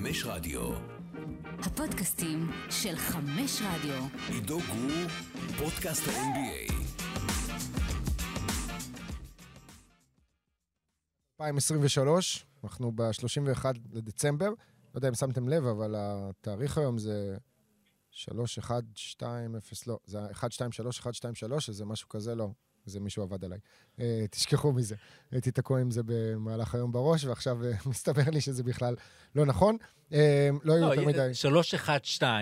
[0.00, 0.60] חמש רדיו.
[1.58, 4.06] הפודקאסטים של חמש רדיו.
[4.28, 5.08] עידו גור,
[5.58, 6.72] פודקאסט ה-NBA.
[11.40, 14.48] 2023, אנחנו ב-31 לדצמבר.
[14.48, 14.54] לא
[14.94, 17.36] יודע אם שמתם לב, אבל התאריך היום זה
[18.10, 19.54] 3120,
[19.86, 22.50] לא, זה 123, 123, שזה משהו כזה, לא.
[22.86, 23.58] זה מישהו עבד עליי.
[24.00, 24.94] אה, תשכחו מזה.
[25.30, 28.96] הייתי תקוע עם זה במהלך היום בראש, ועכשיו אה, מסתבר לי שזה בכלל
[29.34, 29.76] לא נכון.
[30.12, 31.34] אה, לא היו יותר מדי...
[31.34, 32.38] 312,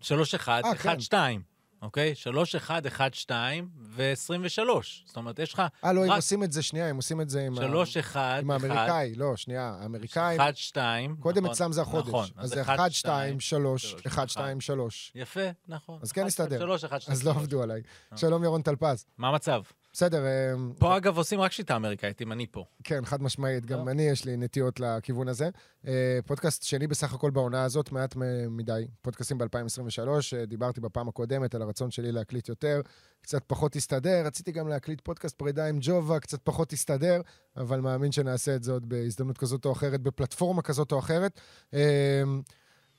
[0.00, 1.47] 31,
[1.82, 2.14] אה, כן.
[2.14, 2.14] 12, אוקיי?
[2.14, 4.70] 3112 ו-23.
[5.06, 7.30] זאת אומרת, יש לך אה, לא, הם רק עושים את זה, שנייה, הם עושים את
[7.30, 9.14] זה עם ה- 31, עם האמריקאי.
[9.16, 10.40] לא, שנייה, האמריקאים...
[10.40, 11.16] 1, 2.
[11.20, 12.08] קודם אצלם זה החודש.
[12.08, 12.26] נכון.
[12.36, 15.12] אז זה 1, 2, 3, 1, 2, 3.
[15.14, 15.98] יפה, נכון.
[16.02, 16.58] אז כן הסתדר.
[16.58, 17.82] 3, 1, 2, אז לא עבדו עליי.
[18.16, 19.06] שלום, ירון טלפז.
[19.18, 19.62] מה המצב?
[19.92, 22.64] בסדר, אה, פה, אגב, עושים רק שיטה אמריקאית, אם אני פה.
[22.84, 23.66] כן, חד משמעית.
[23.66, 25.48] גם אני יש לי נטיות לכיוון הזה.
[25.86, 28.16] אה, פודקאסט שני בסך הכל בעונה הזאת, מעט
[28.50, 28.86] מדי.
[29.02, 32.80] פודקאסטים ב-2023, אה, דיברתי בפעם הקודמת על הרצון שלי להקליט יותר,
[33.22, 37.20] קצת פחות הסתדר, רציתי גם להקליט פודקאסט פרידה עם ג'ובה, קצת פחות הסתדר,
[37.56, 41.40] אבל מאמין שנעשה את זה עוד בהזדמנות כזאת או אחרת, בפלטפורמה כזאת או אחרת.
[41.74, 42.22] אה,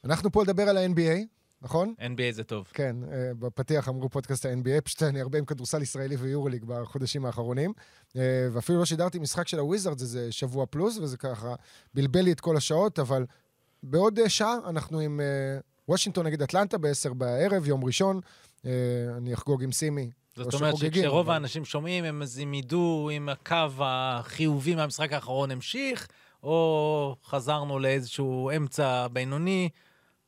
[0.04, 1.94] אנחנו פה לדבר על ה-NBA, נכון?
[2.00, 2.68] NBA זה טוב.
[2.74, 7.74] כן, אה, בפתיח אמרו פודקאסט ה-NBA, פשוט אני הרבה עם כדורסל ישראלי ויורוליג בחודשים האחרונים,
[8.18, 11.56] אה, ואפילו לא שידרתי משחק של הוויזארדס איזה שבוע פלוס, וזה ככה
[11.94, 13.26] בלבל לי את כל השעות, אבל
[13.84, 15.20] בעוד אה, שעה אנחנו עם
[15.90, 18.20] וושינגטון נגד אטלנטה ב-10 בערב, יום ראשון.
[19.18, 20.10] אני אחגוג עם סימי.
[20.36, 26.08] זאת אומרת שכשרוב אבל- האנשים שומעים, הם הם ידעו אם הקו החיובי מהמשחק האחרון המשיך,
[26.44, 29.70] או חזרנו לאיזשהו אמצע בינוני,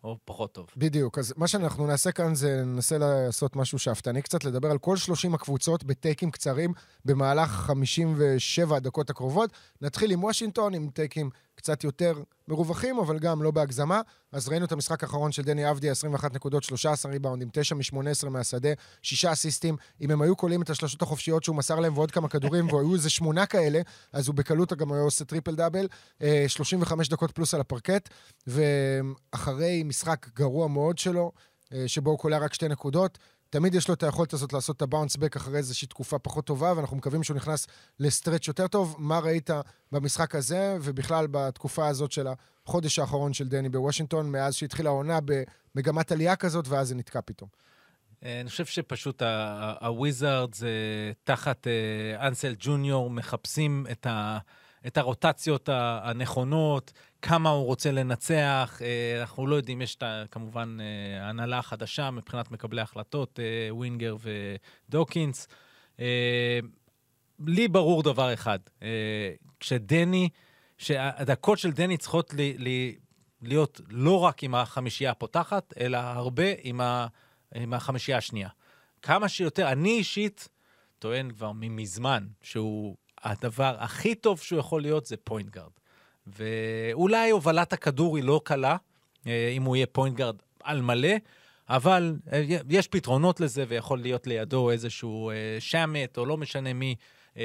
[0.04, 0.68] או פחות טוב.
[0.78, 4.98] בדיוק, אז מה שאנחנו נעשה כאן זה ננסה לעשות משהו שאפתני קצת, לדבר על כל
[4.98, 6.74] 30 הקבוצות ב takeים קצרים
[7.06, 9.50] במהלך 57 הדקות הקרובות.
[9.82, 12.14] נתחיל עם וושינגטון, עם takeים קצת יותר
[12.48, 14.02] מרווחים, אבל גם לא בהגזמה.
[14.32, 18.70] אז ראינו את המשחק האחרון של דני אבדיה, 21 נקודות, 13 ריבאונדים, 9 מ-18 מהשדה,
[19.02, 19.76] 6 אסיסטים.
[20.02, 23.10] אם הם היו קולעים את השלשות החופשיות שהוא מסר להם ועוד כמה כדורים, והיו איזה
[23.10, 23.82] שמונה כאלה,
[24.14, 25.88] אז הוא בקלות גם היה עושה triple double.
[26.22, 28.10] אה, 35 דקות פלוס על הפרקט,
[28.48, 31.32] ואחרי משחק גרוע מאוד שלו,
[31.74, 33.18] אה, שבו הוא קולע רק שתי נקודות,
[33.50, 36.46] תמיד יש לו את היכולת הזאת לעשות את ה bounce back אחרי איזושהי תקופה פחות
[36.46, 37.68] טובה, ואנחנו מקווים שהוא נכנס
[38.00, 38.96] ל stretch יותר טוב.
[39.00, 39.50] מה ראית
[39.92, 42.28] במשחק הזה, ובכלל בתקופה הזאת של
[42.66, 45.20] החודש האחרון של דני בוושינגטון, מאז שהתחילה העונה
[45.76, 47.50] במגמת עלייה כזאת, ואז זה נתקע פתאום.
[48.24, 49.22] אה, אני חושב שפשוט
[49.82, 50.64] הוויזארדס
[51.24, 54.08] תחת אה, אנסל ג'וניור מחפשים את,
[54.88, 55.70] את הרוטציות
[56.04, 58.80] הנכונות, כמה הוא רוצה לנצח.
[58.82, 64.16] אה, אנחנו לא יודעים, יש את כמובן אה, הנהלה חדשה מבחינת מקבלי החלטות, אה, ווינגר
[64.90, 65.48] ודוקינס.
[66.00, 66.60] אה,
[67.46, 70.30] לי ברור דבר אחד, אה, כשדני,
[70.78, 72.96] שהדקות של דני צריכות לי, לי,
[73.42, 77.08] להיות לא רק עם החמישייה הפותחת, אלא הרבה עם, ה,
[77.56, 78.50] עם החמישייה השנייה.
[79.02, 80.50] כמה שיותר, אני אישית
[81.00, 85.72] טוען כבר מזמן שהוא, הדבר הכי טוב שהוא יכול להיות זה point guard.
[86.28, 88.78] ואולי הובלת הכדור היא לא קלה,
[89.28, 91.14] אה, אם הוא יהיה point guard על מלא,
[91.70, 96.96] אבל אה, יש פתרונות לזה, ויכול להיות לידו איזשהו אה, שמט, או לא משנה מי,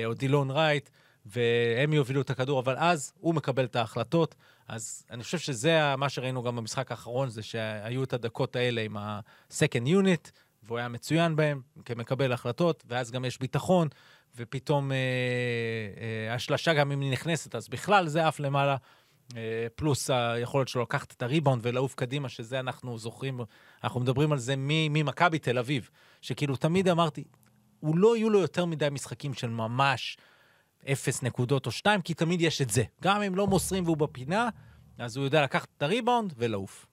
[0.05, 0.91] או דילון רייט,
[1.27, 4.35] והם יובילו את הכדור, אבל אז הוא מקבל את ההחלטות.
[4.69, 8.97] אז אני חושב שזה מה שראינו גם במשחק האחרון, זה שהיו את הדקות האלה עם
[8.97, 10.31] ה-second unit,
[10.63, 13.89] והוא היה מצוין בהם כמקבל החלטות, ואז גם יש ביטחון,
[14.37, 18.77] ופתאום אה, אה, השלשה גם אם היא נכנסת, אז בכלל זה עף למעלה.
[19.37, 23.41] אה, פלוס היכולת שלו לקחת את הריבאונד ולעוף קדימה, שזה אנחנו זוכרים,
[23.85, 27.25] אנחנו מדברים על זה ממכבי תל אביב, שכאילו תמיד אמרתי,
[27.81, 30.17] הוא לא יהיו לו יותר מדי משחקים של ממש
[30.93, 32.83] אפס נקודות או שתיים, כי תמיד יש את זה.
[33.03, 34.49] גם אם לא מוסרים והוא בפינה,
[34.99, 36.87] אז הוא יודע לקחת את הריבאונד ולעוף.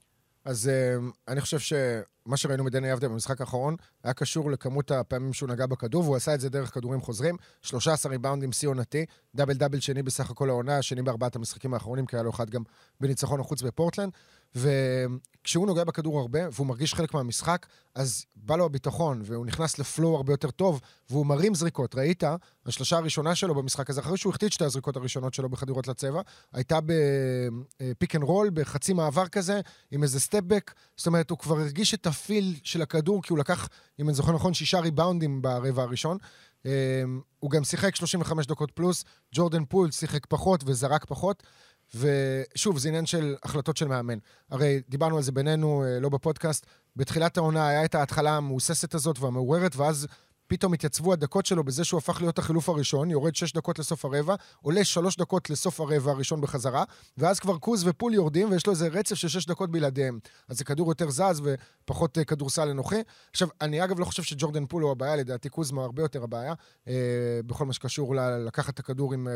[0.45, 1.59] אז uh, אני חושב
[2.27, 6.33] שמה שראינו מדני אבדיה במשחק האחרון היה קשור לכמות הפעמים שהוא נגע בכדור, והוא עשה
[6.33, 7.37] את זה דרך כדורים חוזרים.
[7.61, 12.15] 13 ריבאונדים שיא עונתי, דאבל דאבל שני בסך הכל העונה, שני בארבעת המשחקים האחרונים, כי
[12.15, 12.63] היה לו אחד גם
[13.01, 14.11] בניצחון החוץ בפורטלנד.
[14.55, 17.65] וכשהוא נוגע בכדור הרבה, והוא מרגיש חלק מהמשחק,
[17.95, 21.95] אז בא לו הביטחון, והוא נכנס לפלואו הרבה יותר טוב, והוא מרים זריקות.
[21.95, 22.23] ראית,
[22.65, 26.21] השלושה הראשונה שלו במשחק הזה, אחרי שהוא החטיא את שתי הזריקות הראשונות שלו בחדירות לצבע,
[26.53, 26.79] הייתה
[27.79, 29.61] ב pick and roll, בחצי מעבר כזה,
[29.91, 30.73] עם איזה stepback.
[30.97, 34.15] זאת אומרת, הוא כבר הרגיש את ה feel של הכדור, כי הוא לקח, אם אני
[34.15, 36.17] זוכר נכון, שישה ריבאונדים ברבע הראשון.
[36.65, 37.03] אה,
[37.39, 39.03] הוא גם שיחק 35 דקות פלוס,
[39.35, 41.43] ג'ורדן פול שיחק פחות וזרק פחות.
[41.95, 44.17] ושוב, זה עניין של החלטות של מאמן.
[44.49, 46.65] הרי דיברנו על זה בינינו, אה, לא בפודקאסט,
[46.95, 50.07] בתחילת העונה היה את ההתחלה המהוססת הזאת והמעוררת, ואז
[50.53, 54.35] פתאום התייצבו הדקות שלו בזה שהוא הפך להיות החילוף הראשון, יורד שש דקות לסוף הרבע,
[54.61, 56.83] עולה שלוש דקות לסוף הרבע הראשון בחזרה,
[57.17, 60.19] ואז כבר קוז ופול יורדים, ויש לו איזה רצף של שש דקות בלעדיהם.
[60.49, 62.95] אז זה כדור יותר זז ופחות אה, כדורסל אנוכי.
[63.31, 66.53] עכשיו, אני אגב לא חושב שג'ורדן פול הוא הבעיה, לדעתי קוזמה הרבה יותר הבעיה,
[66.87, 66.93] אה,
[67.45, 69.33] בכל מה שקשור ל- לקחת את הכדור עם אה,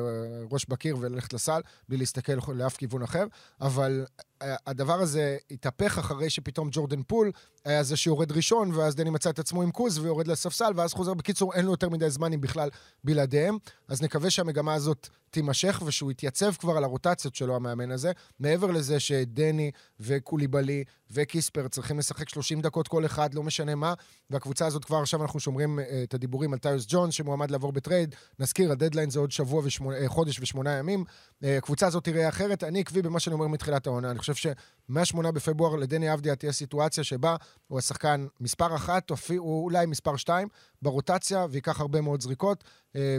[0.52, 3.26] ראש בקיר וללכת לסל, בלי להסתכל לאף כיוון אחר,
[3.62, 4.06] אבל
[4.42, 7.32] הדבר הזה התהפך אחרי שפתאום ג'ורדן פול
[7.66, 11.14] היה זה שיורד ראשון, ואז דני מצא את עצמו עם קוז ויורד לספסל, ואז חוזר.
[11.14, 12.70] בקיצור, אין לו יותר מדי זמן אם בכלל
[13.04, 13.58] בלעדיהם.
[13.88, 18.12] אז נקווה שהמגמה הזאת תימשך ושהוא יתייצב כבר על הרוטציות שלו, המאמן הזה.
[18.40, 23.94] מעבר לזה שדני וקוליבאלי וקיספרט צריכים לשחק 30 דקות כל אחד, לא משנה מה,
[24.30, 28.16] והקבוצה הזאת כבר עכשיו אנחנו שומרים אה, את הדיבורים על טייוס ג'ונס, שמועמד לעבור בטרייד.
[28.40, 31.04] נזכיר, הדדליין זה עוד שבוע ושמונה, אה, חודש ושמונה ימים.
[31.44, 32.64] אה, הקבוצה הזאת תראה אחרת.
[32.64, 34.12] אני עקבי במה שאני אומר מתחילת העונה.
[34.12, 37.36] אני חושב שמ-8 בפברואר לדני אבדיה תהיה סיטואציה שבה
[37.68, 40.48] הוא השחקן מספר אחת, או אולי מספר שתיים,
[40.82, 42.64] ברוטציה, וייקח הרבה מאוד זריקות,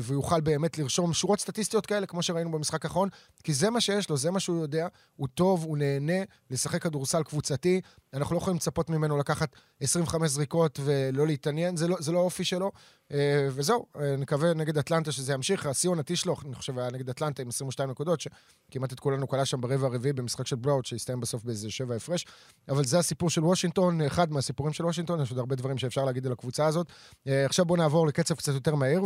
[0.02, 3.08] ויוכל באמת לרשום שורות סטטיסטיות כאלה, כמו שראינו במשחק האחרון,
[3.44, 7.22] כי זה מה שיש לו, זה מה שהוא יודע, הוא טוב, הוא נהנה לשחק כדורסל
[7.22, 7.77] קבוצתי,
[8.14, 9.48] אנחנו לא יכולים לצפות ממנו לקחת
[9.80, 12.72] 25 זריקות ולא להתעניין, זה לא, זה לא האופי שלו,
[13.12, 17.10] אה, וזהו, אה, נקווה נגד אטלנטה שזה ימשיך, השיא עונתי שלו, אני חושב, היה נגד
[17.10, 21.20] אטלנטה עם 22 נקודות, שכמעט את כולנו קלה שם ברבע הרביעי במשחק של בלאוט, שהסתיים
[21.20, 22.26] בסוף באיזה שבע הפרש,
[22.68, 26.26] אבל זה הסיפור של וושינגטון, אחד מהסיפורים של וושינגטון, יש עוד הרבה דברים שאפשר להגיד
[26.26, 26.86] על הקבוצה הזאת.
[27.26, 29.02] אה, עכשיו בואו נעבור לקצב קצת יותר מהיר,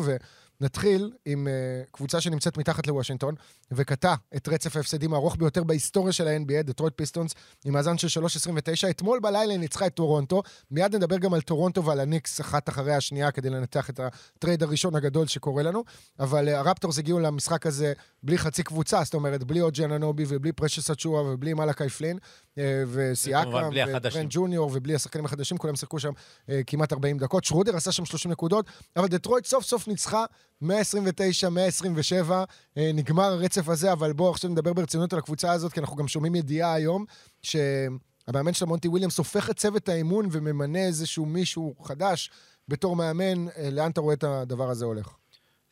[0.63, 1.53] ונתחיל עם אה,
[1.93, 3.35] קבוצה שנמצאת מתחת לוושינגטון,
[3.73, 8.91] וקטעה את רצף ההפסדים הארוך ביותר בהיסטוריה של ה-NBA, דטרויט פיסטונס, עם מאזן של 3.29.
[8.91, 13.31] אתמול בלילה ניצחה את טורונטו, מיד נדבר גם על טורונטו ועל הניקס אחת אחרי השנייה,
[13.31, 14.01] כדי לנתח את
[14.37, 15.85] הטרייד הראשון הגדול שקורה לנו,
[16.21, 17.93] אבל אה, הרפטורס הגיעו למשחק הזה
[18.23, 22.19] בלי חצי קבוצה, זאת אומרת, בלי אוג'י אננובי ובלי פרשס אצ'ואה ובלי מלאקי פלין,
[22.59, 24.11] אה, וכמובן בלי החדשים.
[24.11, 26.13] וטרנט ג'וניור ובלי השחקנים החדשים, כולם שיחקו שם
[26.49, 27.45] אה, כמעט 40 דקות.
[27.45, 28.67] שרודר עשה שם 30 נקודות,
[28.97, 30.25] אבל דטרויט סוף סוף ניצחה
[30.63, 32.45] 129, 127,
[32.77, 36.09] אה, נגמר הרצף הזה, אבל בואו עכשיו נדבר ברצינות על הקבוצה הזאת, כי אנחנו גם
[36.09, 37.05] שומעים ידיעה היום,
[37.43, 42.31] שהמאמן שלה מונטי וויליאמס הופך את צוות האימון וממנה איזשהו מישהו חדש
[42.69, 43.49] בתור מאמן.
[43.49, 45.09] אה, לאן אתה רואה את הדבר הזה הולך?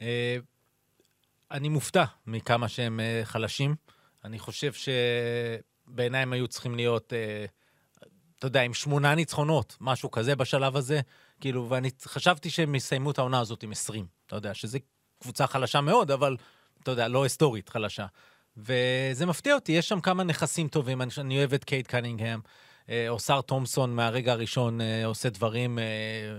[0.02, 0.37] אה,
[1.50, 3.75] אני מופתע מכמה שהם אה, חלשים.
[4.25, 7.44] אני חושב שבעיניי הם היו צריכים להיות, אה,
[8.40, 11.00] אתה יודע, עם שמונה ניצחונות, משהו כזה בשלב הזה.
[11.40, 14.06] כאילו, ואני חשבתי שהם יסיימו את העונה הזאת עם 20.
[14.26, 14.78] אתה יודע, שזו
[15.22, 16.37] קבוצה חלשה מאוד, אבל,
[16.82, 18.06] אתה יודע, לא היסטורית חלשה.
[18.56, 21.02] וזה מפתיע אותי, יש שם כמה נכסים טובים.
[21.02, 22.40] אני, אני אוהב את קייט קנינגהם,
[22.90, 25.84] אה, או שר תומפסון מהרגע הראשון אה, עושה דברים אה,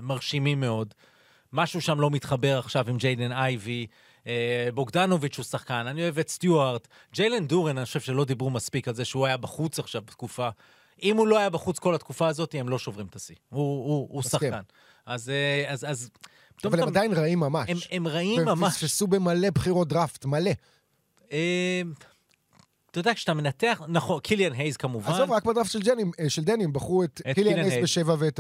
[0.02, 0.94] מרשימים מאוד.
[1.54, 3.88] משהו שם לא מתחבר עכשיו עם ג'יידן אייבי.
[4.74, 6.88] בוגדנוביץ' הוא שחקן, אני אוהב את סטיוארט.
[7.14, 10.50] ג'יילן דורן, אני חושב שלא דיברו מספיק על זה שהוא היה בחוץ עכשיו בתקופה.
[11.04, 13.36] אם הוא לא היה בחוץ כל התקופה הזאת, הם לא שוברים את השיא.
[13.50, 14.24] הוא, הוא, הוא.
[14.24, 14.62] שחקן.
[15.06, 16.10] אז, אה, אז, אז...
[16.64, 17.70] אבל הם עדיין רעים ממש.
[17.70, 18.74] הם, הם רעים והם ממש.
[18.74, 20.52] פספסו במלא בחירות דראפט, מלא.
[21.32, 21.82] אה,
[22.92, 25.80] אתה יודע, כשאתה מנתח, נכון, קיליאן הייז כמובן, עזוב, רק בדראפט של
[26.20, 27.84] אה, של דני, הם בחרו את את קיליאן הייז.
[27.84, 28.40] בשבע ואת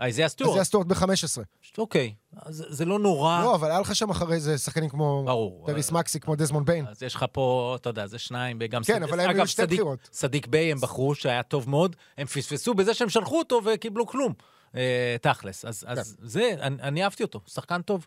[0.00, 0.62] אייזיה אייזיה סטוארט.
[0.62, 1.42] סטוארט ב-15.
[1.78, 3.40] אוקיי, אז זה לא נורא.
[3.42, 5.66] לא, אבל היה לך שם אחרי זה שחקנים כמו ברור.
[5.66, 6.86] טייריס אה, מקסי, כמו דזמונד ביין.
[6.86, 8.82] אז יש לך פה, אתה יודע, זה שניים, וגם...
[8.84, 10.08] כן, אבל הם היו אגב, שתי בחירות.
[10.12, 14.32] סדיק ביי הם בחרו, שהיה טוב מאוד, הם פספסו בזה שהם שלחו אותו וקיבלו כלום,
[14.76, 15.64] אה, תכלס.
[15.64, 16.02] אז, כן.
[16.22, 18.06] זה, אני, אני אהבתי אותו, שחקן טוב.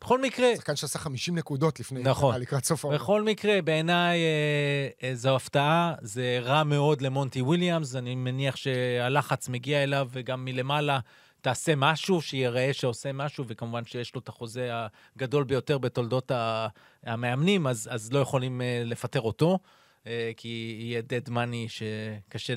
[0.00, 2.34] בכל מקרה, שחקן שעשה 50 נקודות לפני, נכון.
[2.34, 2.98] אה, לקראת סוף העונה.
[2.98, 9.48] בכל מקרה, בעיניי אה, אה, זו הפתעה, זה רע מאוד למונטי וויליאמס, אני מניח שהלחץ
[9.48, 10.98] מגיע אליו, וגם מלמעלה
[11.40, 14.70] תעשה משהו, שיראה שעושה משהו, וכמובן שיש לו את החוזה
[15.16, 16.32] הגדול ביותר בתולדות
[17.04, 19.58] המאמנים, אז, אז לא יכולים אה, לפטר אותו,
[20.36, 22.54] כי יהיה dead money שקשה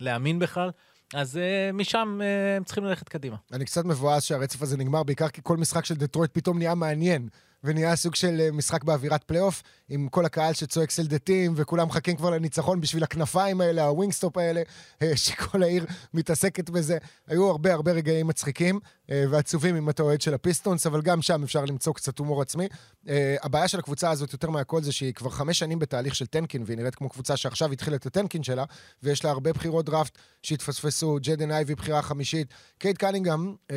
[0.00, 0.70] להאמין בכלל.
[1.14, 3.36] אז אה, משם אה, הם צריכים ללכת קדימה.
[3.52, 7.28] אני קצת מבואס שהרצף הזה נגמר, בעיקר כי כל משחק של דטרויט פתאום נהיה מעניין.
[7.64, 11.86] ונהיה סוג של אה, משחק באווירת פלייאוף, עם כל הקהל שצועק sell the team, וכולם
[11.86, 14.62] מחכים כבר לניצחון בשביל הכנפיים האלה, הווינגסטופ האלה,
[15.24, 16.98] שכל העיר מתעסקת בזה.
[17.26, 21.64] היו הרבה הרבה רגעים מצחיקים ועצובים אם אתה אוהד של הפיסטונס, אבל גם שם אפשר
[21.64, 22.68] למצוא קצת הומור עצמי.
[23.08, 26.62] אה, הבעיה של הקבוצה הזאת יותר מהכל זה שהיא כבר חמש שנים בתהליך של tanking,
[26.66, 28.64] והיא נראית כמו קבוצה שעכשיו התחילה את ה tanking שלה,
[29.02, 32.48] ויש לה הרבה בחירות דראפט שהתפספסו, ג'דן אייבי בחירה חמישית.
[32.78, 33.76] קייד קנינגהם, אה,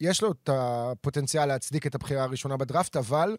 [0.00, 3.36] יש לו את הפוטנציאל להצדיק את הבחירה הראשונה בדראפט, אבל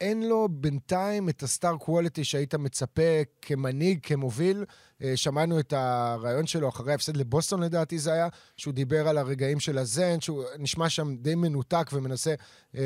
[0.00, 4.64] אין לו בינתיים את ה star quality שהיית מצפה כמנהיג, כמוביל.
[5.02, 9.60] אה, שמענו את הריאיון שלו אחרי ההפסד לבוסטון לדעתי זה היה, שהוא דיבר על הרגעים
[9.60, 12.34] של הזן, שהוא נשמע שם די מנותק ומנסה
[12.76, 12.82] אה,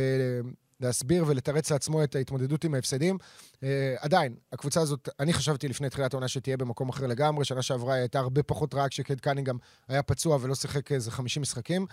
[0.80, 3.18] להסביר ולתרץ לעצמו את ההתמודדות עם ההפסדים.
[3.62, 7.94] אה, עדיין, הקבוצה הזאת, אני חשבתי לפני תחילת העונה שתהיה במקום אחר לגמרי, שנה שעברה
[7.94, 11.86] היא הייתה הרבה פחות רעה כשקייד קנינגהם היה פצוע ולא שיחק איזה 50 משחקים.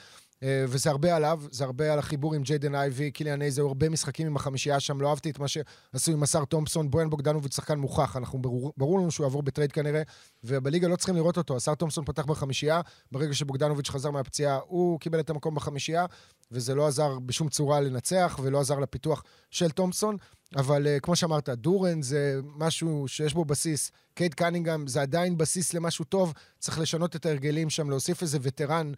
[0.43, 3.89] אה, וזה הרבה עליו, זה הרבה על החיבור עם ג'יידן אייבי, קיליאן הייז, היו הרבה
[3.89, 7.79] משחקים עם החמישייה שם, לא אהבתי את מה שעשו עם אוסר תומפסון, בויאן בוגדנוביץ' שחקן
[7.79, 10.01] מוכח, אנחנו ברור, ברור לנו שהוא יעבור בטרייד כנראה,
[10.43, 12.81] ובליגה לא צריכים לראות אותו, השר תומפסון פתח בחמישייה,
[13.11, 16.05] ברגע שבוגדנוביץ' חזר מהפציעה, הוא קיבל את המקום בחמישייה,
[16.51, 20.17] וזה לא עזר בשום צורה לנצח, ולא עזר לפיתוח של תומפסון,
[20.55, 25.73] אבל uh, כמו שאמרת, דורן זה משהו שיש בו בסיס, קייט קנינגהם זה עדיין בסיס
[25.73, 28.91] למשהו טוב, צריך לשנות את ההרגלים שם, להוסיף איזה וטרן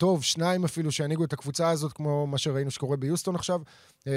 [0.00, 3.60] טוב, שניים אפילו, שינהיגו את הקבוצה הזאת, כמו מה שראינו שקורה ביוסטון עכשיו.
[4.06, 4.12] אה,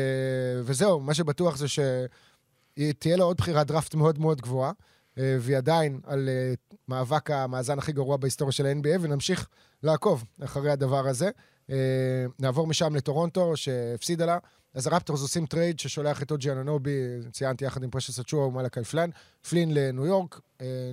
[0.64, 4.72] וזהו, מה שבטוח זה שתהיה לה עוד בחירת דראפט מאוד מאוד גבוהה,
[5.18, 6.54] אה, והיא עדיין על אה,
[6.88, 9.48] מאבק המאזן הכי גרוע בהיסטוריה של ה-NBA, ונמשיך
[9.84, 11.30] לעקוב אחרי הדבר הזה.
[12.40, 14.38] נעבור משם לטורונטו, שהפסידה לה.
[14.74, 17.00] אז הרפטורס עושים טרייד ששולח את אוג'י אננובי,
[17.32, 19.10] ציינתי יחד עם פרשס אצ'ואה ומלאקי פלן,
[19.50, 20.40] פלין לניו יורק.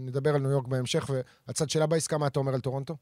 [0.00, 1.10] נדבר על ניו יורק בהמשך,
[1.46, 2.96] והצד שלה בעסקה, מה אתה אומר על טורונטו?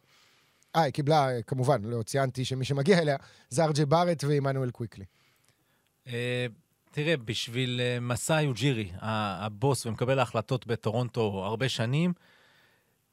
[0.77, 3.17] אה, היא קיבלה, כמובן, לא ציינתי שמי שמגיע אליה
[3.49, 5.05] זה ארג'יי בארט ועמנואל קוויקלי.
[6.07, 6.47] אה,
[6.91, 12.13] תראה, בשביל אה, מסאי אוג'ירי, הבוס ומקבל ההחלטות בטורונטו הרבה שנים,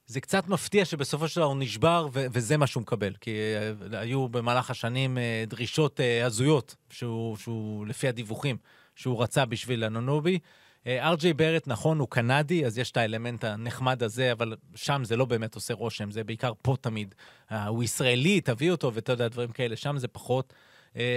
[0.08, 3.14] זה קצת מפתיע שבסופו של דבר הוא נשבר ו- וזה מה שהוא מקבל.
[3.22, 8.58] כי uh, היו במהלך השנים uh, דרישות uh, הזויות, שהוא, שהוא, לפי הדיווחים,
[8.96, 10.40] שהוא רצה בשביל אנונובי.
[10.88, 15.26] ארג'יי ברט, נכון, הוא קנדי, אז יש את האלמנט הנחמד הזה, אבל שם זה לא
[15.26, 17.16] באמת עושה רושם, זה בעיקר פה תמיד.
[17.50, 20.54] Uh, הוא ישראלי, תביא אותו, ואתה יודע, דברים כאלה, שם זה פחות.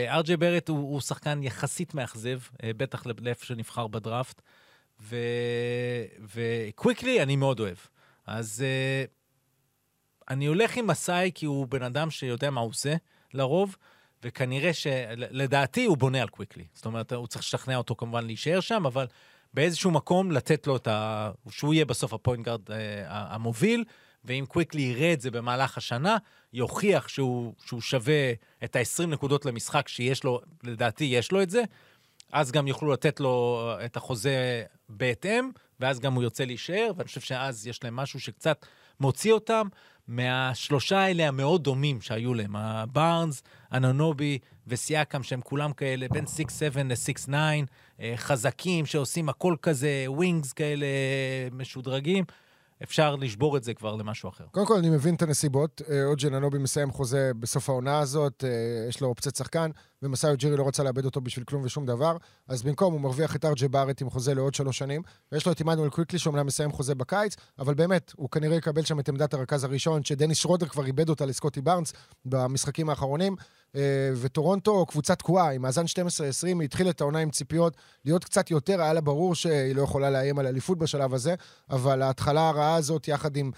[0.09, 4.43] ארג'יי אה, בארט הוא, הוא שחקן יחסית מאכזב, אה, בטח לאיפה שנבחר בדראפט.
[6.35, 7.77] וקוויקלי אני מאוד אוהב.
[8.29, 9.11] אז אה,
[10.31, 12.95] אני הולך עם מסאי כי הוא בן אדם שיודע מה הוא עושה,
[13.35, 13.77] לרוב.
[14.23, 16.65] וכנראה שלדעתי הוא בונה על קוויקלי.
[16.75, 19.07] זאת אומרת, הוא צריך לשכנע אותו כמובן להישאר שם, אבל
[19.55, 21.31] באיזשהו מקום לתת לו את ה...
[21.51, 23.85] שהוא יהיה בסוף ה point guard אה, המוביל,
[24.25, 26.17] ואם קוויקלי יראה את זה במהלך השנה,
[26.53, 28.33] יוכיח שהוא, שהוא שווה
[28.65, 31.63] את ה-20 נקודות למשחק שיש לו, לדעתי יש לו את זה,
[32.33, 37.21] אז גם יוכלו לתת לו את החוזה בהתאם, ואז גם הוא ירצה להישאר, ואני חושב
[37.21, 38.67] שאז יש להם משהו שקצת
[39.01, 39.67] מוציא אותם
[40.09, 43.43] מהשלושה האלה המאוד דומים שהיו להם, הבארנס,
[43.73, 46.29] אנונובי וסיאקם, שהם כולם כאלה בין 6-7
[46.85, 47.33] ל-6-9,
[48.01, 50.87] אה, חזקים, שעושים הכל כזה, ווינגס כאלה
[51.53, 52.25] משודרגים.
[52.83, 54.45] אפשר לשבור את זה כבר למשהו אחר.
[54.51, 55.83] קודם כל, אני מבין את הנסיבות.
[55.91, 59.71] אה, אוג'ן אנובי מסיים חוזה בסוף העונה הזאת, אה, יש לו אופציית שחקן,
[60.03, 62.17] ומסאיו ג'ירי לא רצה לאבד אותו בשביל כלום ושום דבר,
[62.49, 65.03] אז במקום הוא מרוויח את ארג'ה בארט עם חוזה לעוד שלוש שנים,
[65.33, 69.01] ויש לו את עמנואל קוויקלי שאומנם מסיים חוזה בקיץ, אבל באמת, הוא כנראה יקבל שם
[69.01, 71.93] את עמדת הרכז הראשון, שדניס שרודר כבר איבד אותה לסקוטי בארנס
[72.25, 73.37] במשחקים האחרונים.
[73.77, 75.87] אה, וטורונטו קבוצה תקועה, עם מאזן 12-20,
[76.45, 80.11] היא התחילה את העונה עם ציפיות להיות קצת יותר, היה לה ברור שהיא לא יכולה
[80.11, 81.35] לאיים על אליפות בשלב הזה,
[81.71, 83.51] אבל ההתחלה הרעה הזאת, יחד עם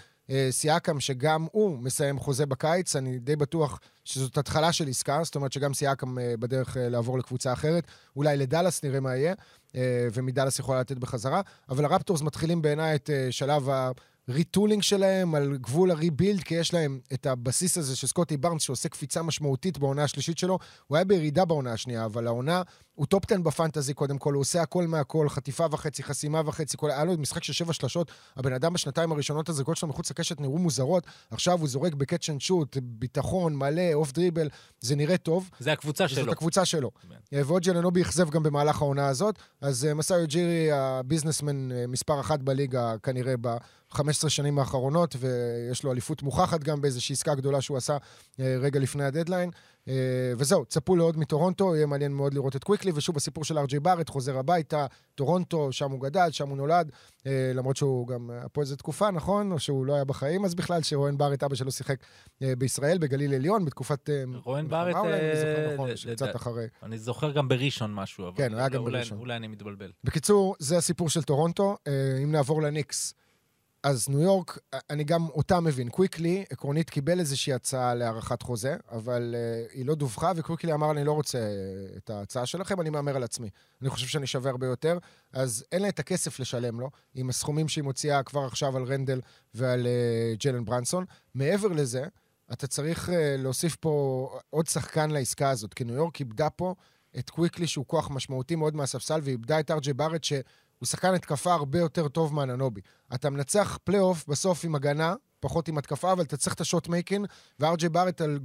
[0.50, 5.52] סיאקם, שגם הוא מסיים חוזה בקיץ, אני די בטוח שזאת התחלה של עסקה, זאת אומרת
[5.52, 7.84] שגם סיאקם אה, בדרך לעבור לקבוצה אחרת,
[8.16, 9.34] אולי לדאלאס נראה מה יהיה,
[10.12, 13.90] ומדאלאס יכולה לתת בחזרה, אבל הרפטורס מתחילים בעיניי את שלב ה...
[14.28, 18.62] retooling שלהם, על גבול ה rebuild, כי יש להם את הבסיס הזה של סקוטי בארנס,
[18.62, 20.59] שעושה קפיצה משמעותית בעונה השלישית שלו.
[20.87, 22.62] הוא היה בירידה בעונה השנייה, אבל העונה,
[22.95, 26.77] הוא top 10 ב fantasy קודם כל, הוא עושה הכל מהכל, חטיפה וחצי, חסימה וחצי,
[26.77, 26.91] כל...
[26.91, 30.59] היה לו משחק של שבע שלשות, הבן אדם בשנתיים הראשונות הזריקות שלו מחוץ לקשת נראו
[30.59, 34.49] מוזרות, עכשיו הוא זורק ב catch and shoot, ביטחון, מלא, off dribble,
[34.81, 35.50] זה נראה טוב.
[35.59, 36.25] זה הקבוצה שלו.
[36.25, 36.91] זאת הקבוצה שלו.
[36.91, 37.35] Yeah.
[37.47, 42.21] ואוג'י אננובי אכזב גם במהלך העונה הזאת, אז אה, מסאי יוג'ירי, ה businessman אה, מספר
[42.21, 43.57] אחת בליגה, כנראה ב...
[43.92, 47.97] 15 שנים האחרונות, ויש לו אליפות מוכחת גם באיזושהי עסקה גדולה שהוא עשה
[48.40, 49.50] אה, רגע לפני הדדליין.
[49.88, 49.94] אה,
[50.37, 54.09] וזהו, צפו לעוד מטורונטו, יהיה מעניין מאוד לראות את קוויקלי, ושוב הסיפור של ארג'י בארט,
[54.09, 56.92] חוזר הביתה, טורונטו, שם הוא גדל, שם הוא נולד,
[57.26, 59.52] אה, למרות שהוא גם פה איזה תקופה, נכון?
[59.52, 61.97] או שהוא לא היה בחיים אז בכלל, שרואן בארט, אבא שלו שיחק
[62.40, 64.11] בישראל, בגליל עליון, בתקופת...
[64.44, 64.97] רואן בארט...
[64.97, 66.66] אולי אני זוכר נכון, קצת אחרי.
[66.82, 68.37] אני זוכר גם בראשון משהו, אבל...
[68.37, 69.18] כן, היה גם בראשון.
[69.18, 69.90] אולי אני מתבלבל.
[70.04, 71.76] בקיצור, זה הסיפור של טורונטו.
[72.23, 73.14] אם נעבור לניקס,
[73.82, 74.58] אז ניו יורק,
[74.90, 75.88] אני גם אותה מבין.
[75.88, 81.04] קוויקלי, עקרונית, קיבל איזושהי הצעה להארכת חוזה, אבל uh, היא לא דווחה, וקוויקלי אמר, אני
[81.04, 83.50] לא רוצה uh, את ההצעה שלכם, אני מהמר על עצמי.
[83.82, 84.99] אני חושב שאני שווה הרבה יותר,
[85.32, 89.20] אז אין לה את הכסף לשלם לו, עם הסכומים שהיא מוציאה כבר עכשיו על רנדל
[89.54, 91.04] ועל uh, ג'לן ברנסון.
[91.34, 92.04] מעבר לזה,
[92.52, 96.75] אתה צריך uh, להוסיף פה עוד שחקן לעסקה הזאת, כי ניו יורק איבדה פה
[97.18, 100.32] את קוויקלי, שהוא כוח משמעותי מאוד מהספסל, ואיבדה את ארג'י בארט, ש...
[100.80, 102.80] הוא שחקן התקפה הרבה יותר טוב מאנונובי.
[103.14, 106.88] אתה מנצח פלייאוף בסוף עם הגנה, פחות עם התקפה, אבל אתה צריך את ה shot
[106.88, 107.25] making,
[107.58, 108.38] וארג'י בארט על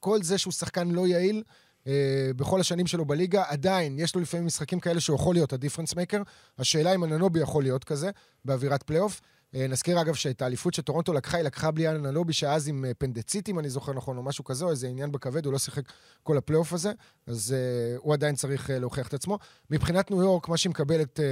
[0.00, 1.42] כל זה שהוא שחקן לא יעיל,
[1.86, 5.56] אה, בכל השנים שלו בליגה, עדיין יש לו לפעמים משחקים כאלה שהוא יכול להיות ה
[5.56, 6.22] difference maker.
[6.58, 8.10] השאלה אם אנונובי יכול להיות כזה
[8.44, 9.20] באווירת פלייאוף.
[9.54, 13.48] אה, נזכיר אגב שאת האליפות שטורונטו לקחה, היא לקחה בלי אנונובי, שאז עם אה, אפנדציט,
[13.48, 15.82] אם אני זוכר נכון, או משהו כזה, או איזה עניין בכבד, הוא לא שיחק
[16.22, 16.92] כל הפלייאוף הזה,
[17.26, 19.38] אז uh, הוא עדיין צריך uh, להוכיח את עצמו.
[19.70, 21.22] מבחינת ניו יורק, מה שהיא מקבלת uh,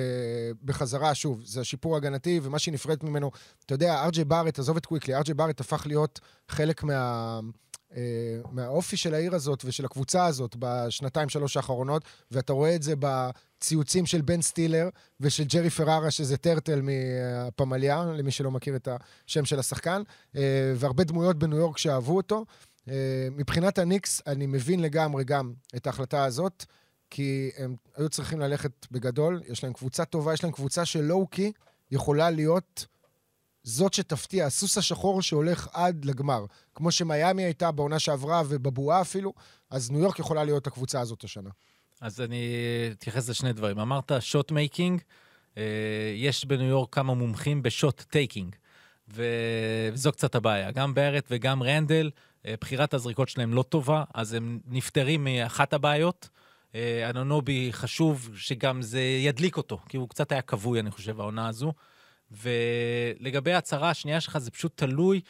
[0.65, 3.31] בחזרה, שוב, זה השיפור ההגנתי, ומה שהיא נפרדת ממנו,
[3.67, 7.41] אתה יודע, ארג'י בארט, עזוב את קוויקלי, ארג'י בארט הפך להיות חלק מה...
[7.93, 7.95] Uh,
[8.51, 14.07] מהאופי של העיר הזאת ושל הקבוצה הזאת בשנתיים, שלוש האחרונות, ואתה רואה את זה בציוצים
[14.07, 14.89] של בן סטילר
[15.21, 18.89] ושל ג'רי פררה, שזה טרטל מהפמליה, למי שלא מכיר את
[19.27, 20.03] השם של השחקן,
[20.35, 20.39] uh,
[20.77, 22.45] והרבה דמויות בניו יורק שאהבו אותו.
[22.87, 22.91] אה,
[23.31, 26.65] מבחינת הניקס, אני מבין לגמרי גם את ההחלטה הזאת,
[27.11, 31.53] כי הם היו צריכים ללכת בגדול, יש להם קבוצה טובה, יש להם קבוצה של low-key
[31.91, 32.87] יכולה להיות
[33.65, 36.45] זאת שתפתיע, הסוס השחור שהולך עד לגמר.
[36.75, 39.33] כמו שמיאמי הייתה בעונה שעברה ובבועה אפילו,
[39.71, 41.51] אז ניו יורק יכולה להיות הקבוצה הזאת השנה.
[42.01, 42.55] אז אני
[42.93, 43.79] אתייחס לשני דברים.
[43.79, 45.01] אמרת shot making,
[46.15, 48.57] יש בניו יורק כמה מומחים ב shot taking,
[49.09, 50.71] וזו קצת הבעיה.
[50.71, 52.11] גם בארט וגם רנדל,
[52.47, 56.29] אה, בחירת הזריקות שלהם לא טובה, אז הם נפטרים מאחת הבעיות.
[56.75, 61.49] אה, אנונובי חשוב שגם זה ידליק אותו, כי הוא קצת היה כבוי, אני חושב, העונה
[61.49, 61.73] הזו.
[62.43, 65.21] ולגבי ההצהרה השנייה שלך, זה פשוט תלוי.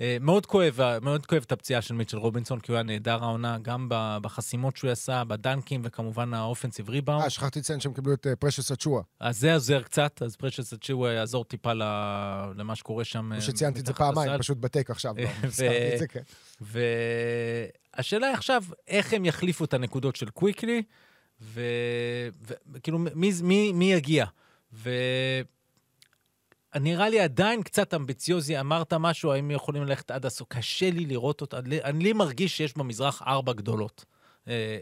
[0.00, 3.58] אה, מאוד כואב, מאוד כואב את הפציעה של מיטשל רובינסון, כי הוא היה נהדר העונה,
[3.62, 3.86] גם
[4.22, 7.22] בחסימות שהוא עשה, בדנקים, וכמובן ה offensive rebound.
[7.22, 9.02] אה, שכחתי לציין שהם קיבלו את פרשס אצ'יואה.
[9.20, 11.72] אז זה עוזר קצת, אז פרשס אצ'יואה יעזור טיפה
[12.54, 13.30] למה שקורה שם.
[13.32, 15.14] כמו שציינתי את זה פעמיים, פשוט בטק עכשיו.
[15.48, 16.20] זה, כן.
[16.60, 20.82] והשאלה היא עכשיו, איך הם יחליפו את הנקודות של קוויקלי,
[22.72, 22.98] וכאילו,
[23.74, 24.26] מי יגיע?
[26.80, 30.48] נראה לי עדיין קצת אמביציוזי, אמרת משהו, האם יכולים ללכת עד הסוף?
[30.48, 31.58] קשה לי לראות אותה.
[31.84, 34.04] אני לי מרגיש שיש במזרח ארבע גדולות.
[34.48, 34.78] אה,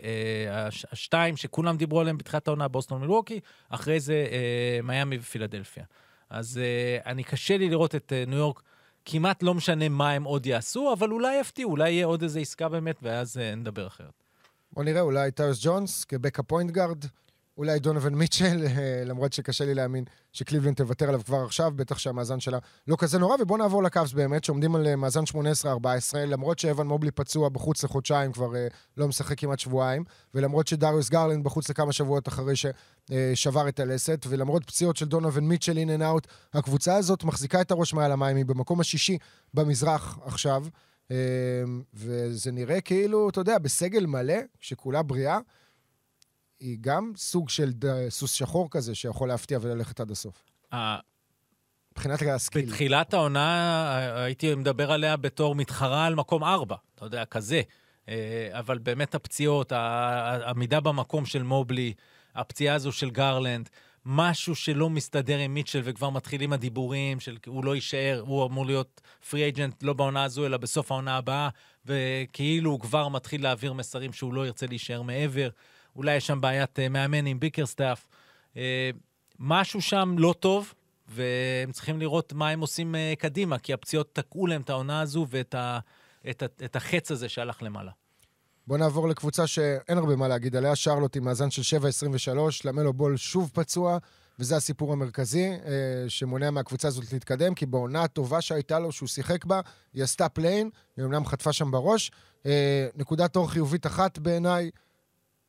[0.52, 5.84] אה, השתיים שכולם דיברו עליהן בתחילת העונה, בוסטון מילווקי, אחרי זה אה, מיאמי ופילדלפיה.
[6.30, 6.60] אז
[7.06, 8.62] אני קשה לי לראות את ניו יורק,
[9.04, 12.68] כמעט לא משנה מה הם עוד יעשו, אבל אולי יפתיעו, אולי יהיה עוד איזה עסקה
[12.68, 14.22] באמת, ואז נדבר אחרת.
[14.72, 17.04] בוא נראה, אולי טאיוס ג'ונס כ backup point guard,
[17.56, 22.40] אולי דונובין מיטשל, אה, למרות שקשה לי להאמין שקליבלנד תוותר עליו כבר עכשיו, בטח שהמאזן
[22.40, 23.36] שלה לא כזה נורא.
[23.40, 25.24] ובואו נעבור לקאבס באמת, שעומדים על אה, מאזן
[25.64, 25.66] 18-14,
[26.16, 31.42] למרות שאבן מובלי פצוע בחוץ לחודשיים, כבר אה, לא משחק כמעט שבועיים, ולמרות שדריוס גרלנד
[31.42, 36.26] בחוץ לכמה שבועות אחרי ששבר את הלסת, ולמרות פציעות של דונובין מיטשל in and out,
[36.54, 39.18] הקבוצה הזאת מחזיקה את הראש מעל המים, היא במקום השישי
[39.54, 40.66] במזרח עכשיו.
[41.94, 45.38] וזה נראה כאילו, אתה יודע, בסגל מלא, שכולה בריאה,
[46.60, 47.72] היא גם סוג של
[48.08, 50.42] סוס שחור כזה, שיכול להפתיע וללכת עד הסוף.
[51.92, 52.66] מבחינת הסקיל.
[52.66, 57.62] בתחילת העונה הייתי מדבר עליה בתור מתחרה על מקום ארבע, אתה יודע, כזה.
[58.08, 61.94] אה, אבל באמת הפציעות, העמידה במקום של מובלי,
[62.34, 63.68] הפציעה הזו של גרלנד,
[64.06, 69.00] משהו שלא מסתדר עם מיטשל וכבר מתחילים הדיבורים של הוא לא יישאר, הוא אמור להיות
[69.30, 71.48] פרי אייג'נט לא בעונה הזו אלא בסוף העונה הבאה,
[71.86, 75.48] וכאילו הוא כבר מתחיל להעביר מסרים שהוא לא ירצה להישאר מעבר.
[75.96, 78.06] אולי יש שם בעיית uh, מאמן עם ביקרסטאף.
[78.54, 78.58] Uh,
[79.38, 80.74] משהו שם לא טוב,
[81.08, 85.26] והם צריכים לראות מה הם עושים אה, קדימה, כי הפציעות תקעו להם את העונה הזו
[85.30, 85.78] ואת ה,
[86.30, 87.90] את, את החץ הזה שהלך למעלה.
[88.66, 91.78] בואו נעבור לקבוצה שאין הרבה מה להגיד עליה, שרלוט עם מאזן של
[92.26, 93.98] 7-23, למלו בול שוב פצוע,
[94.38, 95.50] וזה הסיפור המרכזי
[96.08, 99.60] שמונע מהקבוצה הזאת להתקדם, כי בעונה הטובה שהייתה לו, שהוא שיחק בה,
[99.94, 102.10] היא עשתה play-in, היא אמנם חטפה שם בראש.
[102.96, 104.70] נקודת אור חיובית אחת בעיניי,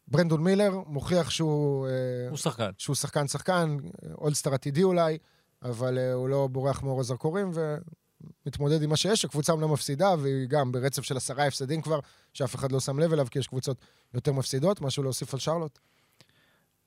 [0.07, 1.87] ברנדון מילר מוכיח שהוא...
[1.87, 2.69] אה, הוא שחקן.
[2.77, 3.77] שהוא שחקן שחקן,
[4.17, 5.17] אולסטר עתידי אולי,
[5.63, 9.25] אבל אה, הוא לא בורח מאור הזרקורים ומתמודד עם מה שיש.
[9.25, 11.99] הקבוצה אומנם מפסידה, והיא גם ברצף של עשרה הפסדים כבר,
[12.33, 13.77] שאף אחד לא שם לב אליו, כי יש קבוצות
[14.13, 14.81] יותר מפסידות.
[14.81, 15.79] משהו להוסיף על שרלוט?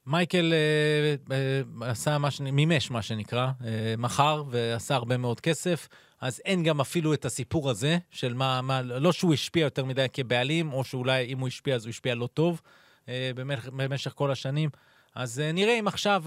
[0.07, 2.41] מייקל אה, אה, עשה מה ש...
[2.41, 5.89] מימש, מה שנקרא, אה, מכר ועשה הרבה מאוד כסף,
[6.21, 10.07] אז אין גם אפילו את הסיפור הזה של מה, מה, לא שהוא השפיע יותר מדי
[10.13, 12.61] כבעלים, או שאולי אם הוא השפיע אז הוא השפיע לא טוב.
[13.09, 13.31] אה,
[13.73, 14.71] במשך כל השנים.
[15.15, 16.23] אז אה, נראה אם עכשיו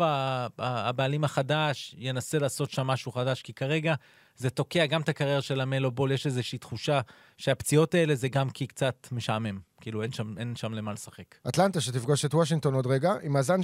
[0.57, 3.95] הבעלים החדש ינסה לעשות שם משהו חדש, כי כרגע
[4.37, 7.01] זה תוקע גם את הקריירה של המלו בול, יש איזושהי תחושה
[7.37, 9.59] שהפציעות האלה זה גם כי קצת משעמם.
[9.81, 11.35] כאילו, אין שם, אין שם למה לשחק.
[11.47, 13.59] אטלנטה, שתפגוש את וושינגטון עוד רגע, עם מאזן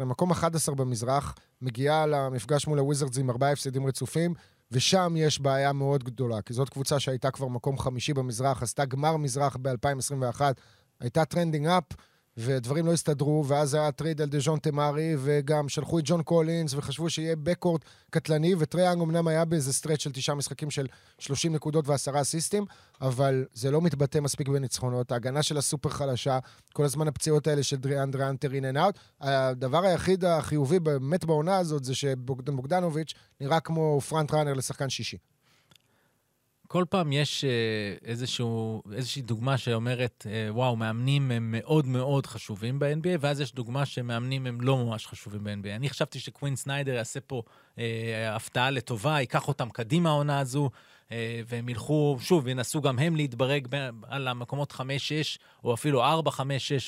[0.00, 4.34] 12-19, מקום 11 במזרח, מגיעה למפגש מול הוויזרדס עם ארבעה הפסדים רצופים,
[4.72, 9.16] ושם יש בעיה מאוד גדולה, כי זאת קבוצה שהייתה כבר מקום חמישי במזרח, עשתה גמר
[9.16, 10.40] מזרח ב-2021,
[11.00, 11.84] הייתה trending up,
[12.36, 17.10] ודברים לא הסתדרו, ואז היה טרייד על דז'ונטה מארי, וגם שלחו את ג'ון קולינס, וחשבו
[17.10, 20.86] שיהיה backcourt קטלני, וטרי יאנג אמנם היה באיזה stretch של תשעה משחקים של
[21.18, 22.64] 30 נקודות ועשרה אסיסטים,
[23.00, 25.12] אבל זה לא מתבטא מספיק בניצחונות.
[25.12, 26.38] ההגנה שלה סופר חלשה,
[26.72, 28.98] כל הזמן הפציעות האלה של דיאנדרה האנטר in and out.
[29.20, 35.16] הדבר היחיד החיובי באמת בעונה הזאת זה שבוגדנוביץ' נראה כמו front runner לשחקן שישי.
[36.68, 37.50] כל פעם יש אה,
[38.04, 43.86] איזשהו, איזושהי דוגמה שאומרת, אה, וואו, מאמנים הם מאוד מאוד חשובים ב-NBA, ואז יש דוגמה
[43.86, 45.76] שמאמנים הם לא ממש חשובים ב-NBA.
[45.76, 47.42] אני חשבתי שקווין סניידר יעשה פה
[47.78, 50.70] אה, הפתעה לטובה, ייקח אותם קדימה העונה הזו,
[51.12, 53.68] אה, והם ילכו, שוב, ינסו גם הם להתברג
[54.02, 54.76] על המקומות 5-6,
[55.64, 56.04] או אפילו 4-5-6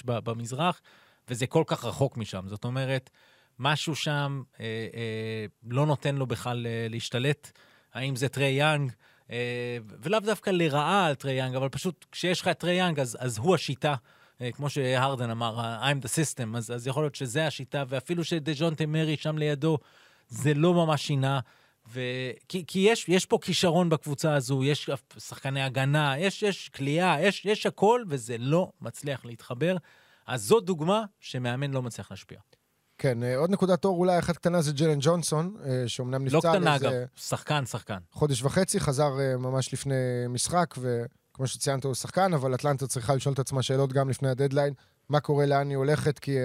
[0.05, 0.81] ב- במזרח,
[1.29, 2.45] וזה כל כך רחוק משם.
[2.49, 3.11] זאת אומרת,
[3.59, 7.51] משהו שם אה, אה, לא נותן לו בכלל אה, להשתלט.
[7.95, 8.93] האם זה טרי יאנג?
[9.31, 13.17] אה, ולאו דווקא לרעה על טרי יאנג, אבל פשוט כשיש לך את טרי יאנג, אז,
[13.21, 13.95] אז הוא השיטה.
[14.41, 18.87] אה, כמו שהרדן אמר, I'm the system, אז, אז יכול להיות שזה השיטה, ואפילו שדז'ונטה
[18.87, 19.79] מארי שם לידו,
[20.29, 21.41] זה לא ממש שינה.
[21.89, 22.01] ו...
[22.49, 27.45] כי, כי יש, יש פה כישרון בקבוצה הזו, יש שחקני הגנה, יש, יש קליעה, יש,
[27.45, 29.77] יש הכל, וזה לא מצליח להתחבר.
[30.27, 32.39] אז זו דוגמה שמאמן לא מצליח להשפיע.
[32.99, 36.41] כן, אה, עוד נקודת אור אולי אחת קטנה זה ג'לן ג'ונסון, אה, שאומנם נפצע לא
[36.41, 37.99] קטנה, לאיזה אגב, שחקן, שחקן.
[38.13, 39.95] חודש וחצי, חזר אה, ממש לפני
[40.29, 44.75] משחק, וכמו שציינת הוא שחקן, אבל אטלנטה צריכה לשאול את עצמה שאלות גם לפני הדדליין,
[45.09, 46.37] מה קורה, לאן היא הולכת, כי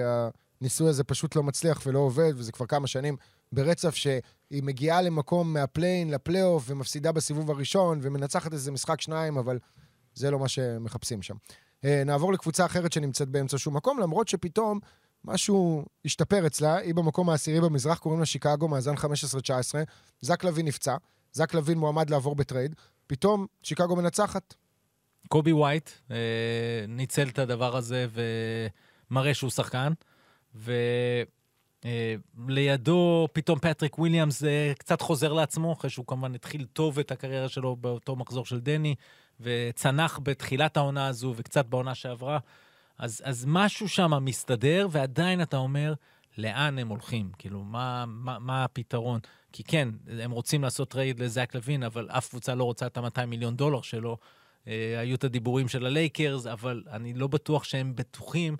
[0.60, 3.16] הניסוי הזה פשוט לא מצליח ולא עובד, וזה כבר כמה שנים
[3.52, 9.58] ברצף שהיא מגיעה למקום מהפליין לפלייאוף, ומפסידה בסיבוב הראשון, ומנצחת איזה משחק שניים, אבל
[10.14, 11.34] זה לא מה שמחפשים שם.
[11.84, 14.80] נעבור לקבוצה אחרת שנמצאת באמצע שום מקום, למרות שפתאום
[15.24, 18.98] משהו השתפר אצלה, היא במקום העשירי במזרח, קוראים לה שיקגו, מאזן 15-19.
[20.20, 20.96] זק לוין נפצע,
[21.32, 22.74] זק לוין מועמד לעבור בטרייד,
[23.06, 24.54] פתאום שיקגו מנצחת.
[25.28, 26.16] קובי ווייט אה,
[26.88, 28.06] ניצל את הדבר הזה
[29.10, 29.92] ומראה שהוא שחקן,
[32.36, 37.48] ולידו פתאום פטריק וויליאמס אה, קצת חוזר לעצמו, אחרי שהוא כמובן התחיל טוב את הקריירה
[37.48, 38.94] שלו באותו מחזור של דני,
[39.40, 42.38] וצנח בתחילת העונה הזו וקצת בעונה שעברה.
[43.02, 45.94] אז, אז משהו שם מסתדר, ועדיין אתה אומר,
[46.38, 47.30] לאן הם הולכים?
[47.38, 49.20] כאילו, מה, מה, מה הפתרון?
[49.52, 49.88] כי כן,
[50.20, 53.82] הם רוצים לעשות טרייד לזאק לוין, אבל אף קבוצה לא רוצה את ה-200 מיליון דולר
[53.82, 54.16] שלו.
[54.68, 58.56] אה, היו את הדיבורים של הלייקרס, אבל אני לא בטוח שהם בטוחים.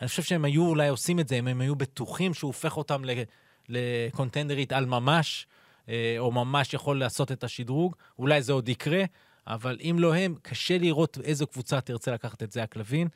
[0.00, 3.02] אני חושב שהם היו אולי עושים את זה, אם הם היו בטוחים שהוא הופך אותם
[3.68, 5.46] ל contender של ממש,
[5.88, 7.96] אה, או ממש יכול לעשות את השדרוג.
[8.18, 9.04] אולי זה עוד יקרה,
[9.46, 13.08] אבל אם לא הם, קשה לראות איזו קבוצה תרצה לקחת את זאק לוין.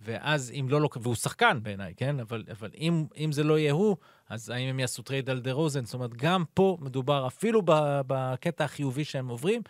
[0.00, 2.20] ואז אם לא, והוא שחקן בעיניי, כן?
[2.20, 3.96] אבל, אבל אם, אם זה לא יהיה הוא,
[4.28, 5.84] אז האם הם יעשו טרייד על דה רוזן?
[5.84, 7.62] זאת אומרת, גם פה מדובר, אפילו
[8.06, 9.62] בקטע החיובי שהם עוברים,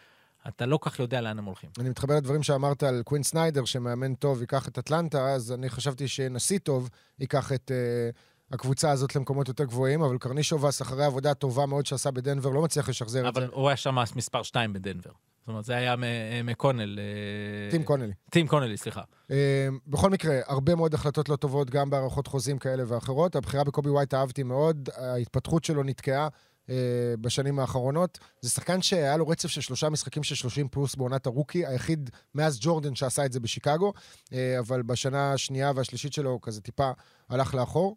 [0.48, 1.70] אתה לא כל כך יודע לאן הם הולכים.
[1.78, 6.08] אני מתחבר לדברים שאמרת על קווין סניידר, שמאמן טוב ייקח את אטלנטה, אז אני חשבתי
[6.08, 6.88] שנשיא טוב
[7.18, 12.10] ייקח את אה, הקבוצה הזאת למקומות יותר גבוהים, אבל קרנישובס, אחרי עבודה טובה מאוד שעשה
[12.10, 13.40] בדנבר, לא מצליח לשחזר את זה.
[13.40, 15.10] אבל הוא היה שם מספר 2 בדנבר.
[15.40, 15.94] זאת אומרת, זה היה
[16.44, 16.98] מקונל.
[16.98, 18.12] אה, טים קונלי.
[18.30, 19.02] טים קונלי, סליחה.
[19.30, 23.36] אה, בכל מקרה, הרבה מאוד החלטות לא טובות, גם בהערכות חוזים כאלה ואחרות.
[23.36, 26.28] הבחירה בקובי ווייט אהבתי מאוד, ההתפתחות שלו נתקעה.
[26.70, 26.74] אה,
[27.20, 28.18] בשנים האחרונות.
[28.40, 32.58] זה שחקן שהיה לו רצף של שלושה משחקים של 30 פלוס בעונת הרוקי, היחיד מאז
[32.60, 33.92] ג'ורדן שעשה את זה בשיקגו,
[34.58, 36.90] אבל בשנה השנייה והשלישית שלו הוא כזה טיפה
[37.28, 37.96] הלך לאחור.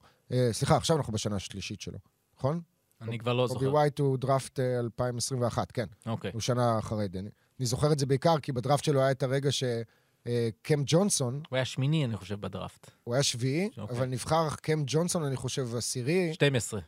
[0.52, 1.98] סליחה, עכשיו אנחנו בשנה השלישית שלו,
[2.38, 2.62] נכון?
[3.02, 3.60] אני כבר לא זוכר.
[3.60, 5.86] קובי ווייט הוא דראפט 2021, כן.
[6.06, 6.32] אוקיי.
[6.34, 7.30] הוא שנה אחרי דני.
[7.60, 11.42] אני זוכר את זה בעיקר כי בדראפט שלו היה את הרגע שקם ג'ונסון...
[11.50, 12.92] הוא היה שמיני, אני חושב, בדראפט.
[13.04, 13.98] הוא היה שביעי, אוקיי.
[13.98, 16.34] אבל נבחר קם ג'ונסון, אני חושב, עשירי.
[16.34, 16.80] 12.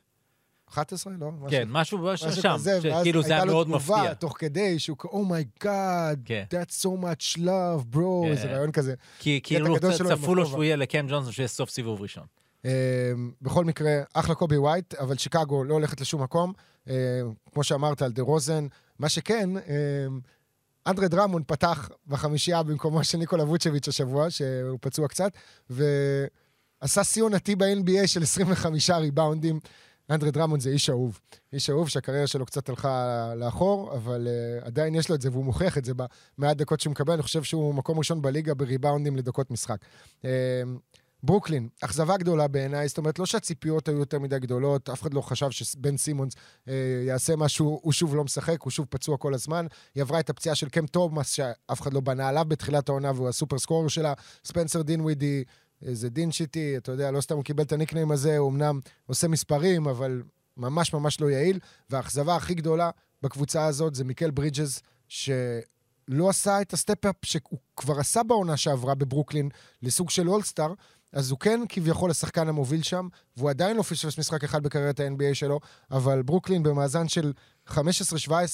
[0.70, 1.14] 11?
[1.20, 1.32] לא?
[1.50, 4.14] כן, משהו משהו שם, כזה, שכאילו זה היה הייתה לו מאוד תגובה מפתיע.
[4.14, 6.44] תוך כדי, שהוא כ- oh my god, כן.
[6.52, 8.32] that's so much love, bro, כן.
[8.32, 8.94] איזה רעיון כזה.
[9.20, 10.46] כי כאילו צפו לו.
[10.46, 12.24] שהוא יהיה לקם ג'ונסון, שיהיה סוף סיבוב ראשון.
[12.66, 16.54] אה, בכל מקרה, אחלה קובי ווייט, אבל שיקגו לא הולכת לשום מקום.
[16.90, 17.22] אה,
[17.54, 18.68] כמו שאמרת על דה רוזן,
[19.00, 20.08] מה שכן, אה,
[20.88, 25.32] אנדרי דרמון פתח בחמישייה במקומו של ניקולה ווצ'ביץ' השבוע, שהוא פצוע קצת,
[25.70, 29.60] ועשה שיא עונתי ב-NBA של 25 ריבאונדים.
[30.10, 31.20] אנדרי דרמון זה איש אהוב.
[31.54, 35.46] איש אהוב שהקריירה שלו קצת הלכה לאחור, אבל uh, עדיין יש לו את זה, והוא
[35.46, 37.14] מוכיח את זה במעט דקות שהוא מקבל.
[37.14, 39.78] אני חושב שהוא מקום ראשון בליגה בריבאונדים לדקות משחק.
[40.22, 40.26] Uh,
[41.24, 45.22] ברוקלין, אכזבה גדולה בעיניי, זאת אומרת, לא שהציפיות היו יותר מדי גדולות, אף אחד לא
[45.22, 46.34] חשב שבן סימונס
[46.68, 46.74] אה,
[47.08, 49.66] יעשה משהו, הוא שוב לא משחק, הוא שוב פצוע כל הזמן.
[49.96, 53.30] היא עברה את הפציעה של קם תומאס, שאף אחד לא בנה עליו בתחילת העונה, והוא
[53.30, 54.14] ה super scorer שלה.
[54.46, 55.44] ספנסר דינווידי,
[55.82, 59.28] זה Dinshitty, אתה יודע, לא סתם הוא קיבל את ה nickname הזה, הוא אמנם עושה
[59.28, 60.24] מספרים, אבל
[60.58, 61.60] ממש ממש לא יעיל.
[61.90, 62.90] והאכזבה הכי גדולה
[63.22, 68.96] בקבוצה הזאת זה מיקל ברידג'ס, שלא עשה את ה step-up שהוא כבר עשה בעונה שעברה
[68.96, 69.50] בברוקלין
[69.82, 70.74] לסוג של אולסטאר,
[71.14, 75.34] אז הוא כן כביכול השחקן המוביל שם, והוא עדיין לא פספס משחק אחד בקריירת ה-NBA
[75.34, 75.60] שלו,
[75.92, 77.34] אבל ברוקלין במאזן של
[77.70, 77.74] 15-17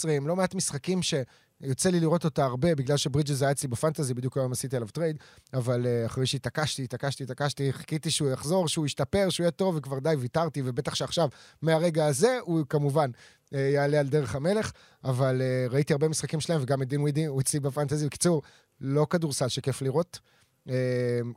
[0.10, 1.14] עם לא מעט משחקים ש...
[1.62, 5.18] יוצא לי לראות אותה הרבה, בגלל שברידג'ס היה אצלי בפנטזי, בדיוק היום עשיתי עליו trade,
[5.54, 10.00] אבל uh, אחרי שהתעקשתי, התעקשתי, התעקשתי, חיכיתי שהוא יחזור, שהוא ישתפר, שהוא יהיה טוב, וכבר
[10.00, 11.30] די ויתרתי, ובטח שעכשיו,
[11.62, 14.72] מהרגע הזה, הוא כמובן uh, יעלה על דרך המלך,
[15.04, 18.06] אבל uh, ראיתי הרבה משחקים שלהם, וגם את דינווידי, הוא אצלי בפנטזי.
[18.06, 18.42] בקיצור,
[18.82, 20.20] לא כדורסל שכיף לראות.
[20.68, 20.72] Uh,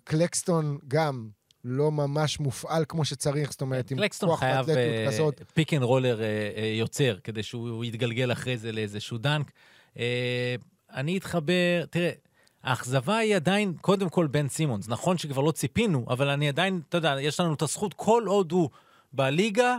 [0.04, 1.28] קלקסטון גם
[1.64, 5.42] לא ממש מופעל כמו שצריך, זאת אומרת, עם כוח אתלטיות כזאת.
[5.54, 6.20] פיק אנד רולר
[6.78, 9.52] יוצר, כדי שהוא יתגלגל אחרי זה לאיזשהו dunk.
[9.98, 10.54] אה,
[10.94, 12.10] אני אתחבר, תראה,
[12.62, 14.88] האכזבה היא עדיין, קודם כל, בן סימונס.
[14.88, 18.52] נכון שכבר לא ציפינו, אבל אני עדיין, אתה יודע, יש לנו את הזכות, כל עוד
[18.52, 18.70] הוא
[19.12, 19.76] בליגה,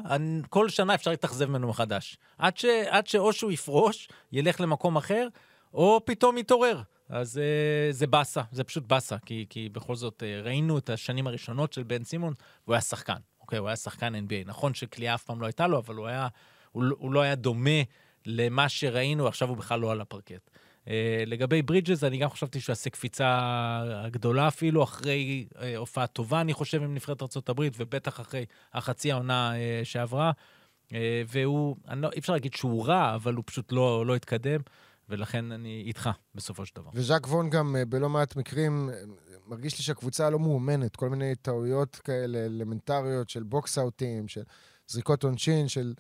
[0.50, 2.18] כל שנה אפשר להתאכזב ממנו מחדש.
[2.38, 5.28] עד, ש, עד שאו שהוא יפרוש, ילך למקום אחר,
[5.74, 6.82] או פתאום יתעורר.
[7.14, 11.28] אז uh, זה באסה, זה פשוט באסה, כי, כי בכל זאת uh, ראינו את השנים
[11.28, 12.34] הראשונות של בן סימון,
[12.66, 13.60] והוא היה שחקן, אוקיי?
[13.60, 14.46] הוא היה שחקן NBA.
[14.46, 16.28] נכון שכליאה אף פעם לא הייתה לו, אבל הוא, היה,
[16.72, 17.82] הוא, הוא לא היה דומה
[18.26, 20.50] למה שראינו, עכשיו הוא בכלל לא על הפרקט.
[20.86, 20.90] Uh,
[21.26, 23.42] לגבי ברידג'ס, אני גם חשבתי שהוא יעשה קפיצה
[24.12, 29.54] גדולה אפילו, אחרי uh, הופעה טובה, אני חושב, עם נבחרת ארה"ב, ובטח אחרי החצי העונה
[29.54, 30.32] uh, שעברה.
[30.88, 30.94] Uh,
[31.28, 34.60] והוא, לא, אי אפשר להגיד שהוא רע, אבל הוא פשוט לא, לא התקדם,
[35.14, 36.90] ולכן אני איתך בסופו של דבר.
[36.94, 38.90] וז'אק ווהן גם uh, בלא מעט מקרים,
[39.48, 44.44] מרגיש לי שהקבוצה לא מאומנת, כל מיני טעויות כאלה אלמנטריות של box-out ים, של
[44.88, 45.94] זריקות עונשין, של...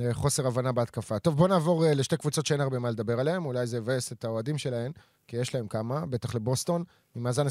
[0.00, 1.18] אה, חוסר הבנה בהתקפה.
[1.18, 4.24] טוב, בואו נעבור אה, לשתי קבוצות שאין הרבה מה לדבר עליהן, אולי זה יבאס את
[4.24, 4.92] האוהדים שלהן,
[5.28, 7.48] כי יש להם כמה, בטח לבוסטון, עם מאזן 25-6,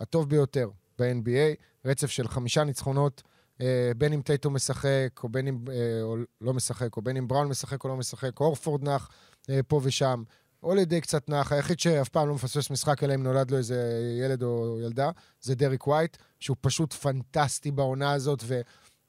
[0.00, 3.22] הטוב ביותר ב-NBA, רצף של חמישה ניצחונות,
[3.60, 5.58] אה, בין אם טייטום משחק, או בין אם
[6.02, 9.08] או לא משחק, או בין אם בראון משחק או לא משחק, הורפורד נח
[9.68, 10.22] פה ושם.
[10.60, 14.42] הולידיי קצת נח, היחיד שאף פעם לא מפספס משחק, אלא אם נולד לו איזה ילד
[14.42, 18.60] או ילדה, זה דרק ווייט, שהוא פשוט פנטסטי בעונה הזאת, ו...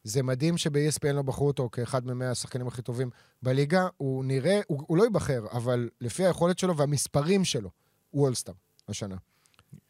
[0.04, 3.10] זה מדהים שב-ESPN לא בחרו אותו כאחד ממאה השחקנים הכי טובים
[3.42, 3.88] בליגה.
[3.98, 7.70] הוא נראה, הוא, הוא לא ייבחר, אבל לפי היכולת שלו והמספרים שלו,
[8.10, 8.54] הוא אולסטאר
[8.90, 9.16] השנה.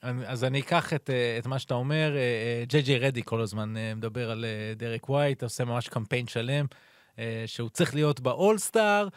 [0.02, 2.16] אז אני אקח את, אה, את מה שאתה אומר.
[2.68, 6.66] ג'יי ג'יי רדיק כל הזמן אה, מדבר על אה, דרק ווייט, עושה ממש קמפיין שלם,
[7.46, 9.08] שהוא צריך להיות באולסטאר.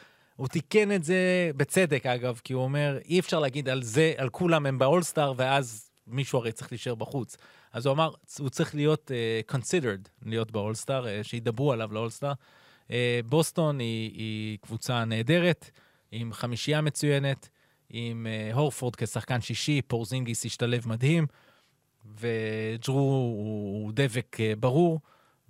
[0.43, 4.29] הוא תיקן את זה בצדק, אגב, כי הוא אומר, אי אפשר להגיד על זה, על
[4.29, 7.37] כולם הם באולסטאר, ואז מישהו הרי צריך להישאר בחוץ.
[7.73, 12.33] אז הוא אמר, הוא צריך להיות uh, considered, להיות באולסטאר, uh, שידברו עליו לאולסטאר.
[12.89, 12.93] Uh,
[13.25, 15.71] בוסטון היא, היא קבוצה נהדרת,
[16.13, 17.49] עם חמישייה מצוינת,
[17.91, 21.27] עם uh, הורפורד כשחקן שישי, פורזינגיס השתלב מדהים,
[22.21, 25.01] וג'רו הוא, הוא דבק uh, ברור.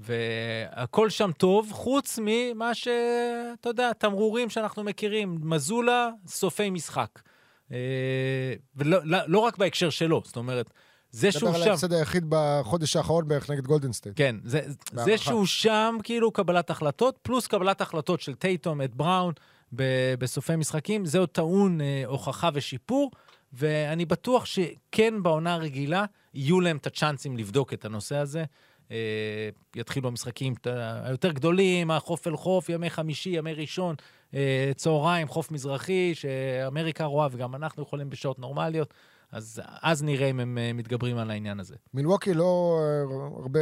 [0.03, 7.09] והכל שם טוב, חוץ ממה שאתה יודע, תמרורים שאנחנו מכירים, מזולה, סופי משחק.
[8.77, 10.71] ולא לא, לא רק בהקשר שלו, זאת אומרת,
[11.11, 11.47] זה שהוא שם...
[11.47, 14.17] מדבר על ההפסד היחיד בחודש האחרון בערך נגד גולדן סטייט.
[14.19, 14.61] כן, זה,
[15.05, 19.35] זה שהוא שם, כאילו קבלת החלטות, פלוס קבלת החלטות של טייטום, את בראון,
[19.77, 23.11] ב- בסופי משחקים, זה עוד טעון אה, הוכחה ושיפור,
[23.53, 28.45] ואני בטוח שכן בעונה הרגילה יהיו להם את הצ'אנסים לבדוק את הנושא הזה.
[28.93, 30.55] אה, יתחילו המשחקים
[31.05, 33.95] היותר גדולים, החוף אל חוף, ימי חמישי, ימי ראשון,
[34.35, 38.95] אה, צהריים, חוף מזרחי, שאמריקה רואה וגם אנחנו יכולים בשעות נורמליות.
[39.33, 41.75] אז אז נראה אם הם אה, מתגברים על העניין הזה.
[41.95, 42.79] מילווקי לא
[43.43, 43.61] הרבה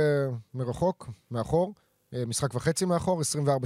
[0.54, 1.74] מרחוק, מאחור,
[2.26, 3.22] משחק וחצי מאחור,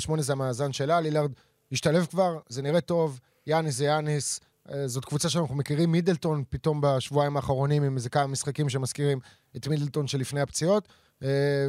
[0.08, 1.32] 24-8 זה המאזן שלה, לילארד
[1.72, 4.40] השתלב כבר, זה נראה טוב, יאניס זה יאניס,
[4.86, 9.18] זאת קבוצה שאנחנו מכירים, מידלטון פתאום בשבועיים האחרונים עם איזה כמה משחקים שמזכירים
[9.56, 10.88] את מידלטון שלפני הפציעות,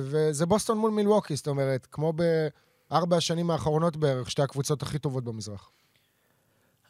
[0.01, 5.23] וזה בוסטון מול מילווקי, זאת אומרת, כמו בארבע השנים האחרונות בערך, שתי הקבוצות הכי טובות
[5.23, 5.71] במזרח.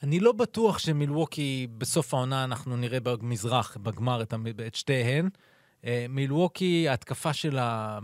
[0.03, 4.33] אני לא בטוח שמילווקי, בסוף העונה אנחנו נראה במזרח, בגמר, את,
[4.67, 5.29] את שתיהן.
[5.85, 7.99] אה, מילווקי, ההתקפה שלה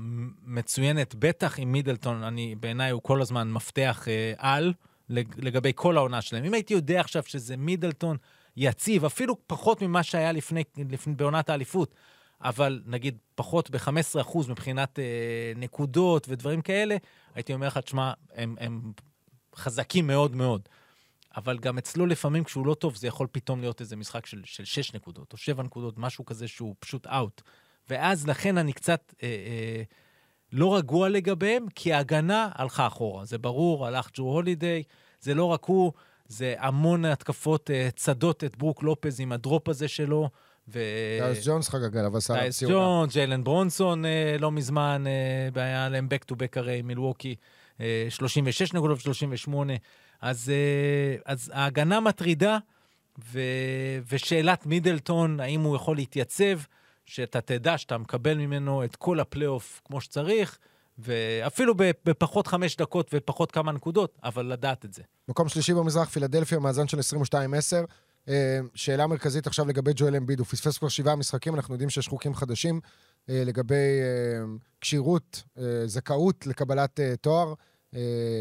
[0.45, 4.74] מצוינת, בטח עם מידלטון, אני, בעיניי הוא כל הזמן מפתח אה, על
[5.38, 6.43] לגבי כל העונה שלהם.
[6.43, 8.17] אם הייתי יודע עכשיו שזה מידלטון
[8.58, 11.95] יציב, אפילו פחות ממה שהיה לפני, לפני בעונת האליפות,
[12.41, 16.97] אבל נגיד פחות ב-15% מבחינת אה, נקודות ודברים כאלה,
[17.36, 18.91] הייתי אומר לך, תשמע, הם, הם
[19.56, 20.62] חזקים מאוד מאוד.
[21.36, 24.65] אבל גם אצלו לפעמים כשהוא לא טוב, זה יכול פתאום להיות איזה משחק של, של
[24.65, 27.41] 6 נקודות או 7 נקודות, משהו כזה שהוא פשוט אאוט.
[27.89, 29.84] ואז לכן אני קצת אה, אה,
[30.51, 33.25] לא רגוע לגביהם, כי ההגנה הלכה אחורה.
[33.25, 34.84] זה ברור, הלך ג'רו הולידיי,
[35.19, 35.91] זה לא רק הוא,
[36.27, 40.30] זה המון התקפות אה, צדות את ברוק לופז עם ה drop הזה שלו.
[40.74, 40.80] ו...
[41.22, 42.74] טייס ג'ונס חגג עליו, עשה עליו ציונה.
[42.74, 45.04] דייס ג'ונס, ג'יילן ברונסון אה, לא מזמן,
[45.56, 47.36] אה, היה להם back to back נגד מילווקי,
[47.82, 49.54] אה, 36 נקודות ו-38.
[50.22, 52.58] אז, אה, אז ההגנה מטרידה,
[53.32, 53.40] ו,
[54.12, 56.60] ושאלת מידלטון, האם הוא יכול להתייצב,
[57.06, 60.58] שאתה תדע שאתה מקבל ממנו את כל הפלייאוף כמו שצריך,
[60.98, 65.02] ואפילו בפחות חמש דקות ופחות כמה נקודות, אבל לדעת את זה.
[65.28, 67.86] מקום שלישי במזרח, פילדלפיה, מאזן של 22-10.
[68.30, 72.08] אה, שאלה מרכזית עכשיו לגבי ג'ואל אמביד, הוא פספס כבר שבעה משחקים, אנחנו יודעים שיש
[72.08, 72.80] חוקים חדשים
[73.30, 74.46] אה, לגבי אה,
[74.82, 75.44] כשירות,
[75.86, 77.54] זכאות לקבלת תואר,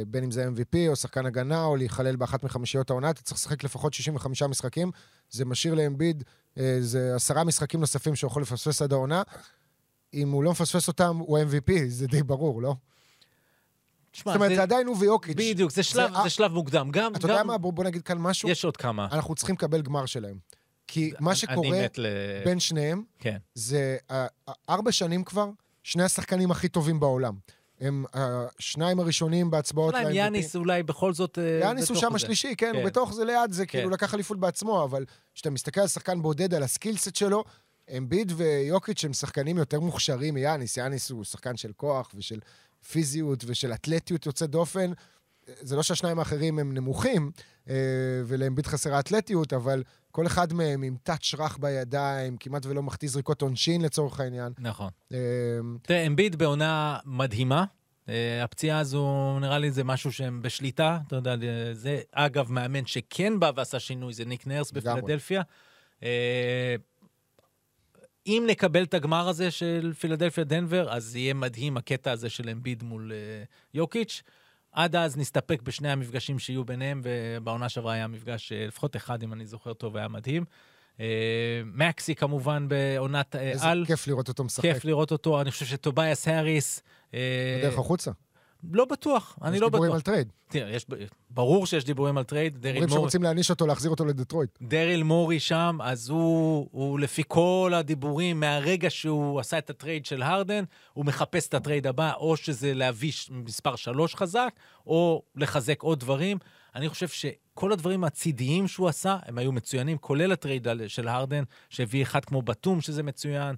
[0.07, 3.65] בין אם זה MVP או שחקן הגנה, או להיכלל באחת מחמישיות העונה, אתה צריך לשחק
[3.65, 4.91] לפחות 65 משחקים.
[5.31, 6.25] זה משאיר לאמביד,
[6.81, 9.23] זה עשרה משחקים נוספים שהוא יכול לפספס עד העונה.
[10.15, 12.75] אם הוא לא מפספס אותם, הוא MVP, זה די ברור, לא?
[14.13, 15.37] שמה, זאת אומרת, זה, זה עדיין הוא ויוקיץ'.
[15.37, 16.91] בדיוק, זה שלב, זה, זה שלב מוקדם.
[16.91, 17.31] גם, אתה גם...
[17.31, 17.59] יודע מה?
[17.59, 18.49] בוא, בוא נגיד כאן משהו.
[18.49, 19.09] יש עוד כמה.
[19.13, 20.37] אנחנו צריכים לקבל גמר שלהם.
[20.87, 22.07] כי מה שקורה ל...
[22.45, 23.37] בין שניהם, כן.
[23.55, 23.97] זה
[24.69, 25.51] ארבע שנים כבר,
[25.83, 27.35] שני השחקנים הכי טובים בעולם.
[27.81, 29.95] הם השניים הראשונים בהצבעות.
[29.95, 33.25] אולי יאניס אולי בכל זאת אה, יאניס הוא שם השלישי, כן, כן, הוא בתוך זה
[33.25, 33.79] ליד, זה כן.
[33.79, 37.45] כאילו לקח אליפות בעצמו, אבל כשאתה מסתכל על שחקן בודד, על הסקילסט שלו,
[37.97, 40.77] אמביד ויוקיץ' הם שחקנים יותר מוכשרים מיאניס.
[40.77, 42.41] יאניס הוא שחקן של כוח ושל
[42.91, 44.93] פיזיות ושל אתלטיות יוצאת דופן.
[45.61, 47.31] זה לא שהשניים האחרים הם נמוכים,
[47.69, 47.75] אה,
[48.27, 53.43] ולאמביט חסרה אתלטיות, אבל כל אחד מהם עם טאץ' רך בידיים, כמעט ולא מחטיא זריקות
[53.43, 54.53] עונשין לצורך העניין.
[54.59, 54.91] נכון.
[55.13, 55.19] אה,
[55.83, 57.65] תראה, אמביט בעונה מדהימה.
[58.09, 60.99] אה, הפציעה הזו, נראה לי זה משהו שהם בשליטה.
[61.07, 61.35] אתה יודע,
[61.73, 65.43] זה אגב מאמן שכן בא ועשה שינוי, זה ניק נרס בפילדלפיה.
[68.27, 72.83] אם נקבל את הגמר הזה של פילדלפיה דנבר, אז יהיה מדהים הקטע הזה של אמביד
[72.83, 74.23] מול uh, יוקיץ'.
[74.73, 79.33] עד אז נסתפק בשני המפגשים שיהיו ביניהם, ובעונה שעברה היה מפגש, uh, לפחות אחד, אם
[79.33, 80.45] אני זוכר טוב, היה מדהים.
[80.97, 81.01] Uh,
[81.65, 83.41] מקסי כמובן בעונת על.
[83.41, 84.63] איזה כיף לראות אותו משחק.
[84.63, 86.83] כיף לראות אותו, אני חושב שטובייס האריס...
[87.59, 88.11] בדרך החוצה.
[88.73, 89.75] לא בטוח, אני לא בטוח.
[89.75, 90.33] יש דיבורים על trade.
[90.49, 90.87] תראה, יש,
[91.31, 92.59] ברור שיש דיבורים על trade.
[92.59, 92.85] דריל מורי...
[92.85, 94.51] אומרים שרוצים להעניש אותו, להחזיר אותו לדטרויט.
[94.63, 100.07] דריל מורי שם, אז הוא, הוא לפי כל הדיבורים, מהרגע שהוא עשה את ה trade
[100.07, 104.55] של הרדן, הוא מחפש את ה trade הבא, או שזה להביא מספר שלוש חזק,
[104.87, 106.39] או לחזק עוד דברים.
[106.75, 111.43] אני חושב שכל הדברים הצידיים שהוא עשה, הם היו מצוינים, כולל ה trade של הרדן,
[111.71, 113.57] שהביא אחד כמו בתום, שזה מצוין,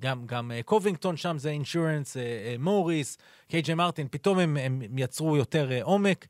[0.00, 3.18] גם, גם אה, קובינגטון שם זה insurance, אה, אה, מוריס,
[3.48, 6.26] קיי.ג'יי מרטין, פתאום הם, הם יצרו יותר עומק.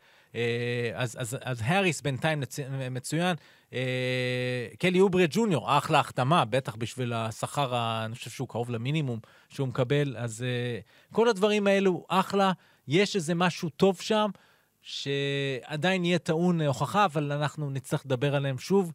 [0.94, 2.42] אז, אז, אז האריס בינתיים
[2.90, 3.36] מצוין.
[4.78, 10.16] קלי אוברי ג'וניור, אחלה החתמה, בטח בשביל השכר, אני חושב שהוא קרוב למינימום שהוא מקבל.
[10.16, 10.44] אז
[11.12, 12.52] כל הדברים האלו, אחלה.
[12.88, 14.30] יש איזה משהו טוב שם.
[14.84, 18.92] שעדיין יהיה טעון הוכחה, אבל אנחנו נצטרך לדבר עליהם שוב.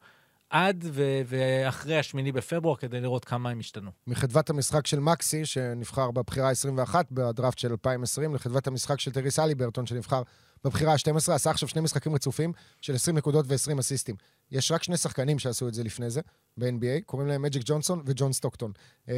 [0.50, 3.92] עד ו- ואחרי השמיני בפברואר, כדי לראות כמה הם השתנו.
[4.08, 9.86] מחדוות המשחק של מקסי, שנבחר בבחירה ה-21 בדראפט של 2020, לחדוות המשחק של טייריס הליברטון,
[9.86, 10.22] שנבחר
[10.64, 14.16] בבחירה ה-12, עשה עכשיו שני משחקים רצופים של 20 נקודות ו-20 אסיסטים.
[14.52, 16.22] יש רק שני שחקנים שעשו את זה לפני זה,
[16.58, 18.72] ב-NBA, קוראים להם מג'יק ג'ונסון וג'ון סטוקטון.
[19.08, 19.14] אמ,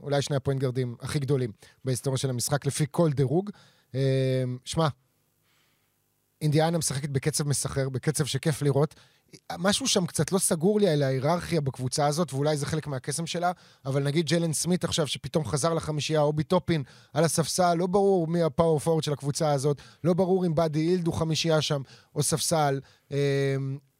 [0.00, 1.50] אולי שני הפוינט גרדים הכי גדולים
[1.84, 3.50] בהיסטוריה של המשחק, לפי כל דירוג.
[3.94, 3.98] אמ,
[4.64, 4.88] שמע,
[6.40, 8.94] אינדיאנה משחקת בקצב מסחרר, בקצב שכיף לראות.
[9.58, 13.52] משהו שם קצת לא סגור לי על ההיררכיה בקבוצה הזאת, ואולי זה חלק מהקסם שלה,
[13.86, 18.42] אבל נגיד ג'לן סמית עכשיו, שפתאום חזר לחמישייה, או ביטופין על הספסל, לא ברור מי
[18.42, 21.82] הפאור פורד של הקבוצה הזאת, לא ברור אם באדי אילד הוא חמישייה שם,
[22.14, 22.80] או ספסל.
[23.10, 23.16] אמ,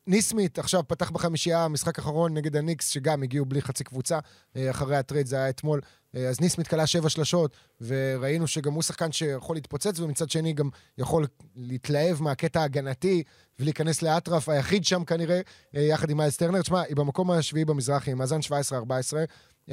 [0.06, 4.18] ניסמית עכשיו פתח בחמישייה, משחק אחרון נגד הניקס, שגם הגיעו בלי חצי קבוצה,
[4.56, 5.80] אה, אחרי הטרייד זה היה אתמול.
[6.16, 10.68] אה, אז נסמית' קלע שבע שלשות, וראינו שגם הוא שחקן שיכול להתפוצץ, ומצד שני גם
[10.98, 13.22] יכול להתלהב מהקטע ההגנתי
[13.58, 15.40] ולהיכנס לאטרף, היחיד שם כנראה,
[15.76, 16.62] אה, יחד עם מיילס טרנר.
[16.62, 19.72] תשמע, הם במקום השביעי במזרחי, עם מאזן 17-14.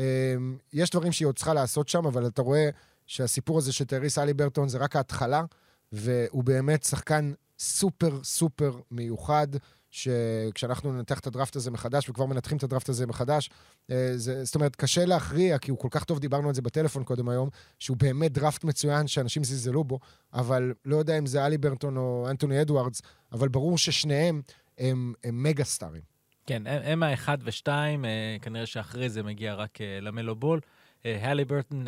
[0.74, 2.70] יש דברים שהיא עוד צריכה לעשות שם, אבל אתה רואה
[3.08, 5.44] שהסיפור הזה של טייריס הליברטון זה רק ההתחלה,
[5.92, 9.48] והוא באמת שחקן סופר סופר מיוחד.
[9.92, 13.50] שכשאנחנו ננתח את הדראפט הזה מחדש, וכבר מנתחים את הדראפט הזה מחדש,
[13.92, 17.04] אה, זה, זאת אומרת, קשה להכריע, כי הוא כל כך טוב, דיברנו על זה בטלפון
[17.04, 20.00] קודם היום, שהוא באמת דראפט מצוין שאנשים זלזלו בו,
[20.34, 24.42] אבל לא יודע אם זה הליברטון או אנטוני אדוארדס, אבל ברור ששניהם
[24.78, 26.02] הם, הם מגה סטארים.
[26.46, 30.60] כן, הם האחד ושתיים, אה, כנראה שאחרי זה מגיע רק אה, למלו בול.
[31.06, 31.86] הליברטון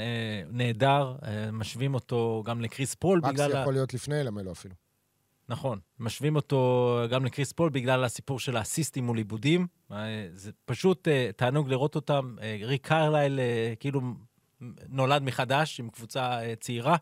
[0.51, 1.15] נהדר,
[1.51, 3.47] משווים אותו גם לקריס פול בגלל...
[3.47, 4.75] מקס יכול להיות לפני למלו אפילו.
[5.49, 9.67] נכון, משווים אותו גם לקריס פול בגלל הסיפור של האסיסטים מול איבודים.
[9.91, 12.35] אה, זה פשוט אה, תענוג לראות אותם.
[12.41, 13.39] אה, ריק קרלייל
[13.79, 14.01] כאילו
[14.89, 16.95] נולד מחדש עם קבוצה צעירה.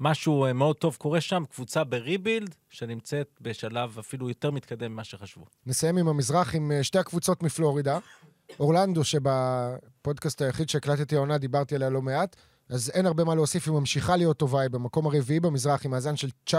[0.00, 5.44] משהו מאוד טוב קורה שם, קבוצה ב rebuild, שנמצאת בשלב אפילו יותר מתקדם ממה שחשבו.
[5.66, 7.98] נסיים עם המזרח עם שתי הקבוצות מפלורידה.
[8.60, 12.36] אורלנדו, שבפודקאסט היחיד שהקלטתי העונה דיברתי עליה לא מעט,
[12.68, 16.16] אז אין הרבה מה להוסיף, היא ממשיכה להיות טובה, היא במקום הרביעי במזרח עם מאזן
[16.16, 16.52] של 19-12.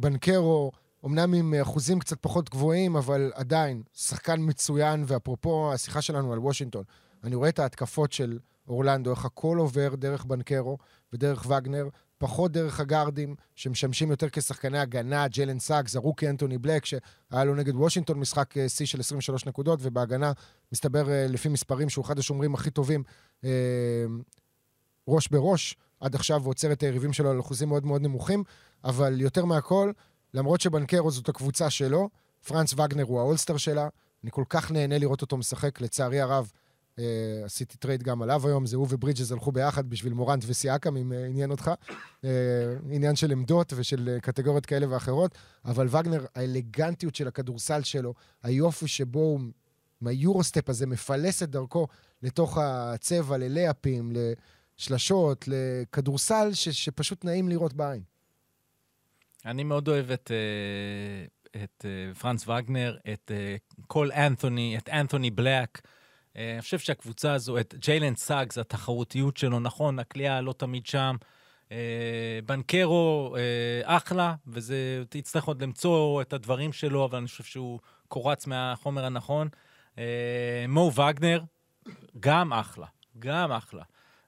[0.00, 0.72] בנקרו,
[1.06, 6.84] אמנם עם אחוזים קצת פחות גבוהים, אבל עדיין, שחקן מצוין, ואפרופו השיחה שלנו על וושינגטון,
[7.24, 8.38] אני רואה את ההתקפות של
[8.68, 10.78] אורלנדו, איך הכל עובר דרך בנקרו
[11.12, 11.88] ודרך וגנר,
[12.18, 17.76] פחות דרך הגארדים, שמשמשים יותר כשחקני הגנה, ג'לן סאקס, הרוקי אנטוני בלק, שהיה לו נגד
[17.76, 20.32] וושינגטון משחק אה, שיא של 23 נקודות, ובהגנה,
[20.72, 23.02] מסתבר, אה, לפי מספרים, שהוא אחד השומרים הכי טובים,
[23.44, 23.50] אה,
[25.08, 28.44] ראש בראש, עד עכשיו, ועוצר את היריבים שלו על אחוזים מאוד מאוד נמוכים,
[28.84, 29.92] אבל יותר מהכל,
[30.34, 32.08] למרות שבנקרו זאת הקבוצה שלו,
[32.46, 33.88] פרנץ וגנר הוא האולסטאר שלה,
[34.22, 36.50] אני כל כך נהנה לראות אותו משחק, לצערי הרב.
[36.96, 37.02] אה,
[37.44, 41.28] עשיתי טרייד גם עליו היום, זה הוא וברידג'ס הלכו ביחד בשביל מורנט וסיאקם, אם אה,
[41.28, 41.70] עניין אותך.
[41.90, 42.26] אה,
[42.90, 48.88] עניין של עמדות ושל אה, קטגוריות כאלה ואחרות, אבל וגנר, האלגנטיות של הכדורסל שלו, היופי
[48.88, 49.40] שבו הוא,
[50.02, 51.86] עם ה Eurostep הזה, מפלס את דרכו
[52.22, 54.12] לתוך הצבע, ללייאפים,
[54.78, 58.02] לשלשות, לכדורסל ש, שפשוט נעים לראות בעין.
[59.46, 60.30] אני מאוד אוהב את,
[61.56, 61.84] את
[62.18, 63.30] פרנץ וגנר, את
[63.86, 65.80] קול אנתוני, את אנתוני בלק.
[66.36, 71.16] אה, אני חושב שהקבוצה הזו, את ג'יילן סאגס, התחרותיות שלו, נכון, הקליעה לא תמיד שם.
[71.72, 77.80] אה, בנקרו, אה, אחלה, וזה, תצטרך עוד למצוא את הדברים שלו, אבל אני חושב שהוא
[78.08, 79.48] קורץ מהחומר הנכון.
[80.68, 81.42] מו וגנר,
[82.20, 82.86] גם אחלה,
[83.18, 83.82] גם אחלה.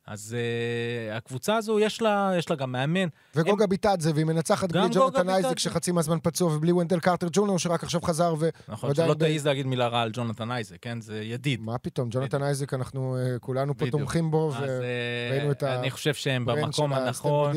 [0.07, 3.09] אז uh, הקבוצה הזו, יש לה, יש לה גם מאמן.
[3.35, 3.71] וגוגה הם...
[3.71, 8.03] ביטדזה, והיא מנצחת בלי ג'ונתן אייזק, שחצי מהזמן פצוע, ובלי ונדל קרטר ג'וניור, שרק עכשיו
[8.03, 8.49] חזר, ו...
[8.69, 9.47] נכון, שלא תעיז ב...
[9.47, 11.01] להגיד מילה רעה על ג'ונתן אייזק, כן?
[11.01, 11.61] זה ידיד.
[11.61, 15.81] מה פתאום, ג'ונתן אייזק, אנחנו uh, כולנו פה תומכים בו, וראינו uh, את ה...
[15.81, 17.53] אני חושב שהם במקום הנכון.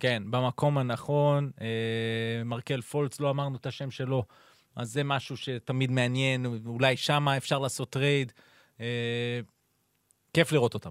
[0.00, 1.50] כן, במקום הנכון.
[1.56, 1.62] uh,
[2.44, 4.24] מרקל פולץ, לא אמרנו את השם שלו,
[4.76, 8.32] אז זה משהו שתמיד מעניין, אולי שמה אפשר לעשות טרייד.
[8.76, 8.80] אה,
[10.34, 10.90] כיף לראות אותם.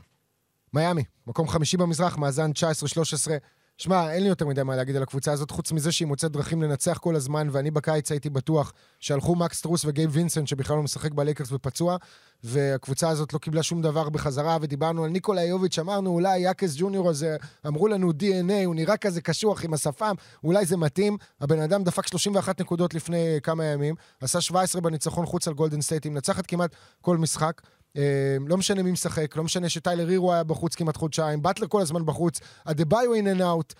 [0.74, 3.32] מיאמי, מקום חמישי במזרח, מאזן 19-13.
[3.78, 6.62] שמע, אין לי יותר מדי מה להגיד על הקבוצה הזאת, חוץ מזה שהיא מוצאת דרכים
[6.62, 11.12] לנצח כל הזמן, ואני בקיץ הייתי בטוח שהלכו מקס סטרוס וגייב וינסנט, שבכלל לא משחק
[11.12, 11.98] בלייקרס ופצוע,
[12.44, 17.10] והקבוצה הזאת לא קיבלה שום דבר בחזרה, ודיברנו על ניקולה יוביץ', אמרנו אולי האקס ג'וניור
[17.10, 21.18] הזה, אמרו לנו DNA, הוא נראה כזה קשוח עם השפם, אולי זה מתאים.
[21.42, 26.04] הבן אדם דפק 31 נקודות לפני כמה ימים, עשה 17 בניצחון חוץ על גולדן סטייט,
[26.04, 27.62] היא מנצחת כמעט כל משחק.
[27.98, 31.82] אה, לא משנה מי משחק, לא משנה שטיילר הירו היה בחוץ כמעט חודשיים, באטלר כל
[31.82, 33.74] הזמן בחוץ, אדבאיו in and out.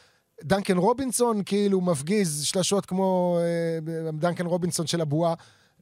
[0.44, 5.34] דנקן רובינסון כאילו מפגיז שלשות כמו אה, דנקן רובינסון של הבועה.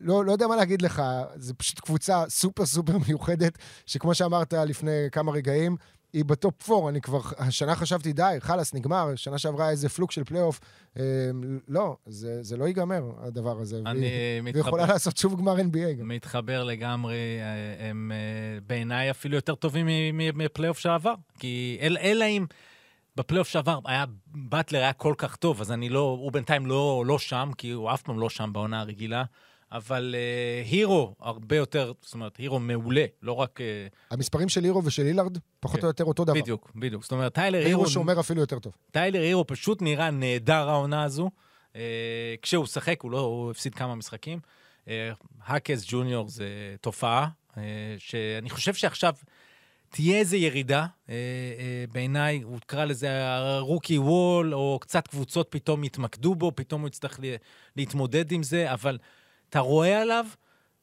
[0.02, 1.02] לא, לא יודע מה להגיד לך,
[1.36, 5.76] זו פשוט קבוצה סופר סופר מיוחדת, שכמו שאמרת לפני כמה רגעים,
[6.14, 10.12] היא ב top 4, אני כבר, השנה חשבתי, די, חלאס, נגמר, שנה שעברה איזה fluke
[10.12, 10.60] של פלייאוף.
[10.98, 11.04] אה,
[11.68, 13.82] לא, זה, זה לא ייגמר, הדבר הזה.
[13.86, 14.66] אני והיא, מתחבר.
[14.66, 16.08] ויכולה לעשות שוב גמר NBA גם.
[16.08, 19.88] מתחבר לגמרי, אה, הם אה, בעיניי אפילו יותר טובים
[20.34, 21.14] מפלייאוף שעבר.
[21.40, 22.46] כי אלא אם...
[23.16, 27.20] בפלייאוף שעבר היה, באטלר היה כל כך טוב, אז אני לא, הוא בינתיים לא, לא
[27.20, 29.24] שם, כי הוא אף פעם לא שם בעונה הרגילה.
[29.72, 33.60] אבל אה, הירו הרבה יותר, זאת אומרת, הירו מעולה, לא רק...
[33.60, 33.64] Uh,
[34.12, 35.86] המספרים של הירו ושל לילארד, פחות כן.
[35.86, 36.42] או יותר אותו דבר.
[36.42, 37.04] בדיוק, בדיוק.
[37.04, 37.70] זאת אומרת, טיילר הירו...
[37.70, 38.74] הירו שומר אפילו יותר טוב.
[38.92, 41.30] טיילר הירו פשוט נראה נהדר העונה הזו.
[41.74, 41.76] אה,
[42.42, 44.40] כשהוא שיחק, הוא לא, הוא הפסיד כמה משחקים.
[45.46, 47.58] האקס אה, ג'וניור זה תופעה, אה,
[47.98, 49.14] שאני חושב שעכשיו
[49.90, 51.12] תהיה איזו ירידה, אה, אה,
[51.92, 56.88] בעיניי, הוא קרא לזה ה rookie wall, או קצת קבוצות פתאום יתמקדו בו, פתאום הוא
[56.88, 57.20] יצטרך
[57.76, 58.98] להתמודד עם זה, אבל...
[59.50, 60.26] אתה רואה עליו,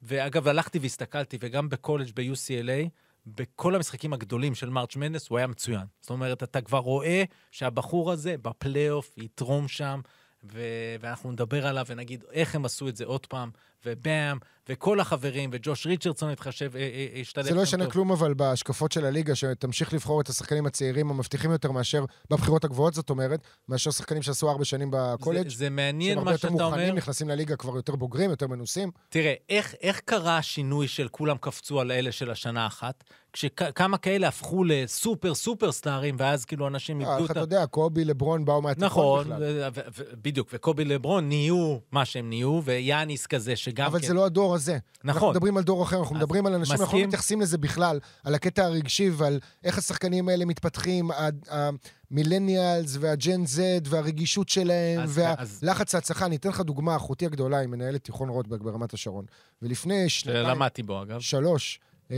[0.03, 2.89] ואגב, הלכתי והסתכלתי, וגם בקולג' ב-UCLA,
[3.27, 5.87] בכל המשחקים הגדולים של מרץ' מנדס, הוא היה מצוין.
[6.01, 10.01] זאת אומרת, אתה כבר רואה שהבחור הזה בפלייאוף יתרום שם,
[10.45, 13.51] ו- ואנחנו נדבר עליו ונגיד איך הם עשו את זה עוד פעם,
[13.87, 16.73] ובאם, וכל החברים, וג'וש ריצ'רדסון התחשב,
[17.21, 17.49] השתלב שם טוב.
[17.49, 21.71] זה לא ישנה כלום אבל בהשקפות של הליגה, שתמשיך לבחור את השחקנים הצעירים המבטיחים יותר
[21.71, 25.49] מאשר בבחירות הגבוהות, זאת אומרת, מאשר שחקנים שעשו ארבע שנים בקולג'.
[25.49, 26.59] זה, זה מעניין מה שאתה אומר.
[26.59, 28.91] שהם הרבה יותר מוכנים, נכנסים לליגה כבר יותר בוגרים, יותר מנוסים.
[29.09, 33.05] תראה, איך, איך קרה השינוי של כולם קפצו על אלה של השנה האחת?
[33.33, 37.33] כשכמה כאלה הפכו לסופר סופר סטארים, ואז כאילו אנשים איבדו את ה...
[37.33, 39.69] אתה יודע, קובי לברון באו מהתיכון נכון, בכלל.
[39.69, 39.83] נכון,
[40.23, 44.05] בדיוק, וקובי לברון נהיו מה שהם נהיו, ויאניס כזה, שגם אבל כן...
[44.05, 44.79] אבל זה לא הדור הזה.
[45.05, 45.09] נכון.
[45.15, 46.85] אנחנו מדברים על דור אחר, אנחנו מדברים על אנשים, מסכים.
[46.85, 51.11] אנחנו לא מתייחסים לזה בכלל, על הקטע הרגשי ועל איך השחקנים האלה מתפתחים,
[51.49, 55.21] המילניאלס והג'ן זד והרגישות שלהם, אז,
[55.63, 55.95] והלחץ אז...
[55.95, 56.27] ההצלחה.
[56.27, 59.25] אני אתן לך דוגמה, אחותי הגדולה היא מנהלת תיכון רוטברג ברמת השרון.
[59.63, 60.47] ולפני שנתיים...
[60.47, 61.21] למדתי בו, אגב.
[61.21, 61.81] שלוש.
[62.11, 62.17] אמ,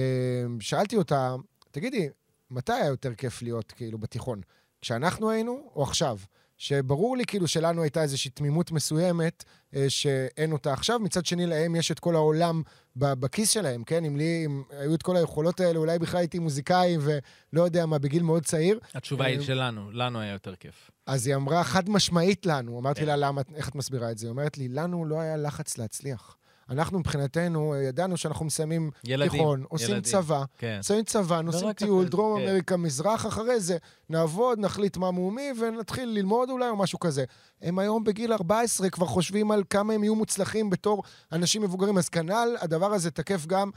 [0.60, 1.34] שאלתי אותה,
[1.70, 2.08] תגידי,
[2.50, 4.40] מתי היה יותר כיף להיות כאילו בתיכון?
[4.80, 6.18] כשאנחנו היינו או עכשיו?
[6.58, 9.52] שברור לי כאילו שלנו הייתה איזושהי תמימות מסוימת אה,
[9.88, 12.62] שאין אותה עכשיו, מצד שני להם יש את כל העולם
[12.96, 14.04] בכיס שלהם, כן?
[14.04, 17.98] אם לי אם היו את כל היכולות האלה, אולי בכלל הייתי מוזיקאי ולא יודע מה,
[17.98, 18.80] בגיל מאוד צעיר.
[18.94, 20.90] התשובה היא אה, שלנו, לנו היה יותר כיף.
[21.06, 24.26] אז היא אמרה חד משמעית לנו, אמרתי לה, למה, איך את מסבירה את זה?
[24.26, 26.36] היא אומרת לי, לנו לא היה לחץ להצליח.
[26.70, 30.02] אנחנו מבחינתנו אה, ידענו שאנחנו מסיימים ילדים, תיכון, עושים ילדים.
[30.02, 30.76] צבא, כן.
[30.78, 32.48] מסיימים צבא, נוסעים רק טיול, זה, דרום כן.
[32.48, 33.76] אמריקה, מזרח, אחרי זה
[34.10, 37.24] נעבוד, נחליט מה מאומי ונתחיל ללמוד אולי או משהו כזה.
[37.62, 41.02] הם היום בגיל 14 כבר חושבים על כמה הם יהיו מוצלחים בתור
[41.32, 43.70] אנשים מבוגרים, אז כנ"ל, הדבר הזה תקף גם,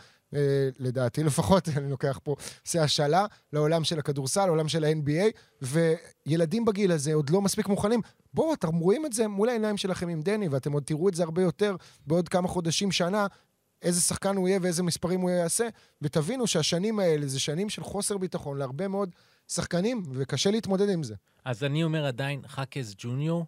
[0.79, 5.65] לדעתי לפחות, אני לוקח פה, עושה השאלה לעולם של הכדורסל, לעולם של ה-NBA,
[6.25, 8.01] וילדים בגיל הזה עוד לא מספיק מוכנים.
[8.33, 11.23] בואו, אתם רואים את זה מול העיניים שלכם עם דני, ואתם עוד תראו את זה
[11.23, 11.75] הרבה יותר
[12.07, 13.27] בעוד כמה חודשים, שנה,
[13.81, 15.67] איזה שחקן הוא יהיה ואיזה מספרים הוא יעשה,
[16.01, 19.09] ותבינו שהשנים האלה זה שנים של חוסר ביטחון להרבה מאוד
[19.47, 21.15] שחקנים, וקשה להתמודד עם זה.
[21.45, 23.45] אז אני אומר עדיין, חאקס ג'וניור,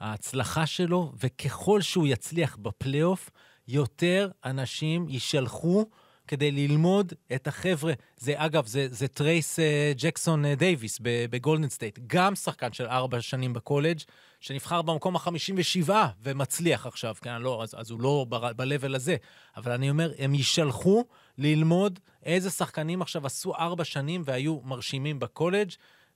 [0.00, 3.30] ההצלחה שלו, וככל שהוא יצליח בפלייאוף,
[3.68, 5.86] יותר אנשים יישלחו
[6.28, 7.92] כדי ללמוד את החבר'ה.
[8.16, 13.20] זה, אגב, זה, זה טרייס אה, ג'קסון אה, דייוויס בגולדן סטייט, גם שחקן של ארבע
[13.20, 13.98] שנים בקולג',
[14.40, 15.90] שנבחר במקום ה-57
[16.22, 19.16] ומצליח עכשיו, כן, לא, אז, אז הוא לא ב-level הזה,
[19.56, 21.04] אבל אני אומר, הם יישלחו
[21.38, 25.70] ללמוד איזה שחקנים עכשיו עשו ארבע שנים והיו מרשימים בקולג',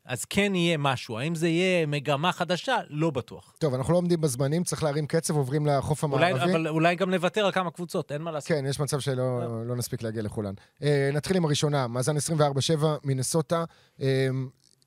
[0.09, 1.19] אז כן יהיה משהו.
[1.19, 2.77] האם זה יהיה מגמה חדשה?
[2.91, 3.55] לא בטוח.
[3.59, 6.53] טוב, אנחנו לא עומדים בזמנים, צריך להרים קצב, עוברים לחוף אולי, המערבי.
[6.53, 8.49] אבל אולי גם נוותר על כמה קבוצות, אין מה לעשות.
[8.49, 10.55] כן, יש מצב שלא לא נספיק להגיע לכולן.
[10.83, 12.21] אה, נתחיל עם הראשונה, מאזן 24-7,
[13.05, 13.65] מינסוטה.
[14.01, 14.29] אה,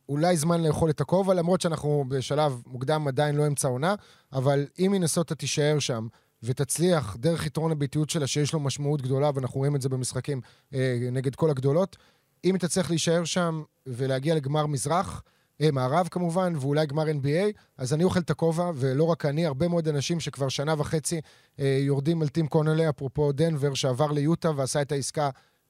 [0.09, 3.95] אולי זמן לאכול את הכובע, למרות שאנחנו בשלב מוקדם עדיין לא אמצע עונה,
[4.33, 6.07] אבל אם מינסוטה תישאר שם
[6.43, 10.41] ותצליח דרך יתרון הביתיות שלה, שיש לו משמעות גדולה, ואנחנו רואים את זה במשחקים
[10.73, 11.97] אה, נגד כל הגדולות,
[12.45, 15.23] אם היא תצליח להישאר שם ולהגיע לגמר מזרח,
[15.61, 19.67] אה, מערב כמובן, ואולי גמר NBA, אז אני אוכל את הכובע, ולא רק אני, הרבה
[19.67, 21.21] מאוד אנשים שכבר שנה וחצי
[21.59, 25.29] אה, יורדים על טים קונלה, אפרופו דנבר, שעבר ליוטה ועשה את העסקה,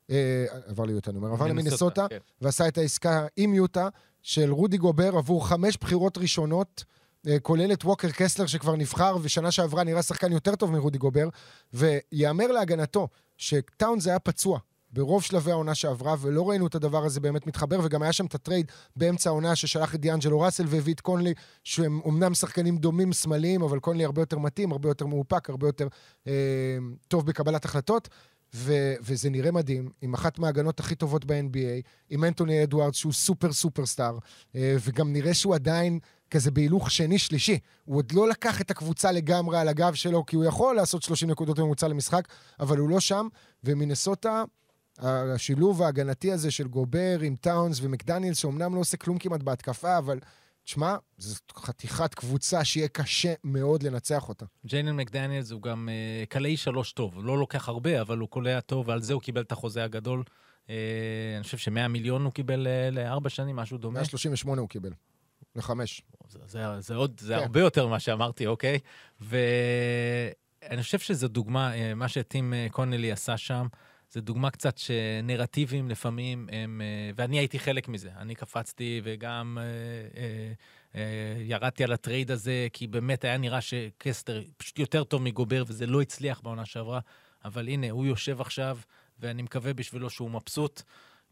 [0.09, 2.17] אה, עבר ליוטה, אני אומר, עבר למינסוטה, כן.
[2.41, 3.89] ועשה את העסקה עם יוטה
[4.21, 6.83] של רודי גובר עבור חמש בחירות ראשונות,
[7.27, 11.29] אה, כולל את ווקר קסלר שכבר נבחר, ושנה שעברה נראה שחקן יותר טוב מרודי גובר,
[11.73, 13.07] ויאמר להגנתו
[13.37, 14.59] שטאונס היה פצוע.
[14.93, 18.35] ברוב שלבי העונה שעברה, ולא ראינו את הדבר הזה באמת מתחבר, וגם היה שם את
[18.35, 21.33] הטרייד באמצע העונה ששלח את דיאנג'לו ראסל והביא את קונלי,
[21.63, 25.87] שהם אומנם שחקנים דומים שמאליים, אבל קונלי הרבה יותר מתאים, הרבה יותר מאופק, הרבה יותר
[26.27, 26.33] אה,
[27.07, 28.09] טוב בקבלת החלטות.
[28.53, 33.53] ו- וזה נראה מדהים, עם אחת מההגנות הכי טובות ב-NBA, עם אנטוני אדוארדס, שהוא סופר
[33.53, 34.17] סופר סטאר,
[34.55, 35.99] אה, וגם נראה שהוא עדיין
[36.31, 37.59] כזה בהילוך שני-שלישי.
[37.85, 41.29] הוא עוד לא לקח את הקבוצה לגמרי על הגב שלו, כי הוא יכול לעשות 30
[41.29, 42.27] נקודות ממוצע למשחק,
[42.59, 43.27] אבל הוא לא שם,
[43.63, 44.43] ומינסוטה,
[45.01, 50.19] השילוב ההגנתי הזה של גובר עם טאונס ומקדניאלס, שאומנם לא עושה כלום כמעט בהתקפה, אבל
[50.63, 54.45] תשמע, זו חתיכת קבוצה שיהיה קשה מאוד לנצח אותה.
[54.65, 57.25] ג'יינל מקדניאלס הוא גם אה, קלעי שלוש טוב.
[57.25, 60.23] לא לוקח הרבה, אבל הוא קולע טוב, ועל זה הוא קיבל את החוזה הגדול.
[60.69, 60.75] אה,
[61.35, 63.93] אני חושב ש-100 מיליון הוא קיבל אה, לארבע שנים, משהו דומה.
[63.93, 64.91] 138 הוא קיבל.
[65.55, 66.01] לחמש.
[66.29, 67.39] זה, זה, זה עוד, זה כן.
[67.39, 68.79] הרבה יותר ממה שאמרתי, אוקיי?
[69.21, 73.67] ואני חושב שזו דוגמה, אה, מה שטים קונלי עשה שם,
[74.11, 76.81] זה דוגמה קצת שנרטיבים לפעמים הם...
[76.81, 78.09] אה, ואני הייתי חלק מזה.
[78.17, 79.63] אני קפצתי וגם אה,
[80.95, 85.85] אה, ירדתי על הטרייד הזה, כי באמת היה נראה שקסטר פשוט יותר טוב מגובר, וזה
[85.85, 86.99] לא הצליח בעונה שעברה.
[87.45, 88.77] אבל הנה, הוא יושב עכשיו,
[89.19, 90.81] ואני מקווה בשבילו שהוא מבסוט.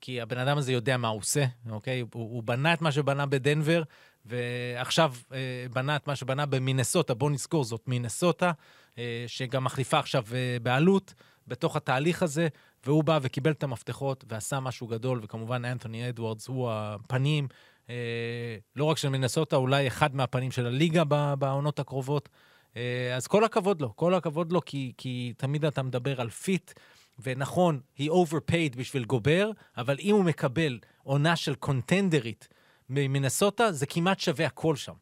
[0.01, 1.99] כי הבן אדם הזה יודע מה הוא עושה, אוקיי?
[1.99, 3.83] הוא, הוא בנה את מה שבנה בדנבר,
[4.25, 7.13] ועכשיו אה, בנה את מה שבנה במינסוטה.
[7.13, 8.51] בואו נזכור, זאת מינסוטה,
[8.97, 11.13] אה, שגם מחליפה עכשיו אה, בעלות
[11.47, 12.47] בתוך התהליך הזה,
[12.85, 17.47] והוא בא וקיבל את המפתחות ועשה משהו גדול, וכמובן אנתוני אדוארדס הוא הפנים,
[17.89, 17.95] אה,
[18.75, 21.03] לא רק של מינסוטה, אולי אחד מהפנים של הליגה
[21.39, 22.29] בעונות הקרובות.
[22.77, 26.71] אה, אז כל הכבוד לו, כל הכבוד לו, כי, כי תמיד אתה מדבר על פיט.
[27.23, 32.47] ונכון, היא overpaid בשביל גובר, אבל אם הוא מקבל עונה של קונטנדרית
[32.89, 34.93] ממינסוטה, זה כמעט שווה הכל שם.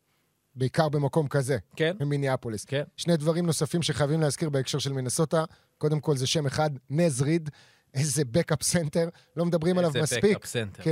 [0.58, 1.96] בעיקר במקום כזה, כן?
[2.00, 2.66] ממיניאפוליס.
[2.66, 2.84] כן.
[2.98, 5.44] שני דברים נוספים שחייבים להזכיר בהקשר של מינסוטה.
[5.78, 7.50] קודם כל זה שם אחד, נז ריד,
[7.94, 10.38] איזה backup center, לא מדברים עליו איזה מספיק.
[10.38, 10.84] backup center.
[10.84, 10.88] כ...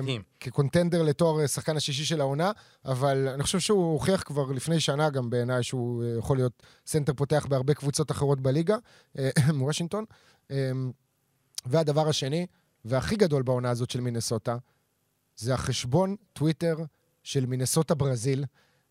[0.00, 0.22] מדהים.
[0.40, 2.52] כ contender לתואר שחקן השישי של העונה,
[2.84, 7.12] אבל אני חושב שהוא הוכיח כבר לפני שנה גם בעיניי שהוא אה, יכול להיות סנטר
[7.12, 8.76] פותח בהרבה קבוצות אחרות בליגה,
[9.18, 10.04] אה, מוושינגטון.
[10.50, 10.70] אה,
[11.66, 12.46] והדבר השני,
[12.84, 14.56] והכי גדול בעונה הזאת של מינסוטה,
[15.36, 16.76] זה החשבון טוויטר
[17.22, 18.44] של מינסוטה ברזיל,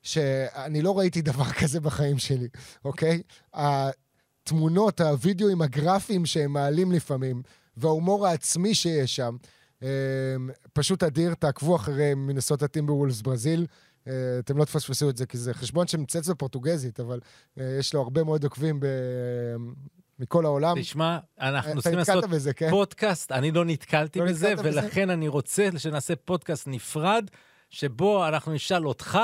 [0.03, 2.47] שאני לא ראיתי דבר כזה בחיים שלי,
[2.85, 3.21] אוקיי?
[3.53, 7.41] התמונות, הווידאוים הגרפיים שהם מעלים לפעמים,
[7.77, 9.35] וההומור העצמי שיש שם,
[9.83, 9.87] אה,
[10.73, 13.65] פשוט אדיר, תעקבו אחרי מינסוטה טימברוולס ברזיל.
[14.07, 17.19] אה, אתם לא תפספסו את זה, כי זה חשבון שמצייץ בפורטוגזית, אבל
[17.59, 18.85] אה, יש לו הרבה מאוד עוקבים ב...
[20.19, 20.81] מכל העולם.
[20.81, 22.69] תשמע, אנחנו אתה צריכים לעשות בזה, כן?
[22.69, 24.79] פודקאסט, אני לא נתקלתי לא בזה, נתקלת בזה?
[24.79, 27.25] ולכן אני רוצה שנעשה פודקאסט נפרד,
[27.69, 29.19] שבו אנחנו נשאל אותך,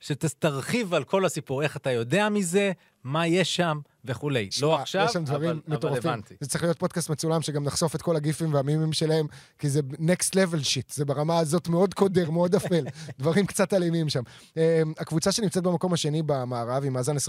[0.00, 2.72] שתרחיב על כל הסיפור, איך אתה יודע מזה,
[3.04, 4.50] מה יש שם וכולי.
[4.50, 6.10] שמע, לא עכשיו, יש שם דברים אבל, אבל מטורפים.
[6.10, 6.34] הבנתי.
[6.40, 9.26] זה צריך להיות פודקאסט מצולם, שגם נחשוף את כל הגיפים והמימים שלהם,
[9.58, 12.84] כי זה next level shit, זה ברמה הזאת מאוד קודר, מאוד אפל,
[13.20, 14.22] דברים קצת אלימים שם.
[14.56, 17.20] אה, הקבוצה שנמצאת במקום השני במערב, עם מאזן 21-9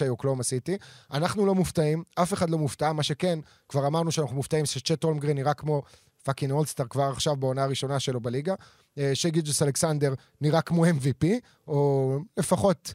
[0.00, 0.76] היא אוקלהומה סיטי.
[1.12, 3.38] אנחנו לא מופתעים, אף אחד לא מופתע, מה שכן,
[3.68, 5.82] כבר אמרנו שאנחנו מופתעים שצ'ט הולמגרן נראה כמו
[6.28, 8.54] fucking all-star כבר עכשיו בעונה הראשונה שלו בליגה.
[8.98, 11.26] אה, שגילג'ס אלכסנדר נראה כמו MVP,
[11.68, 12.94] או לפחות,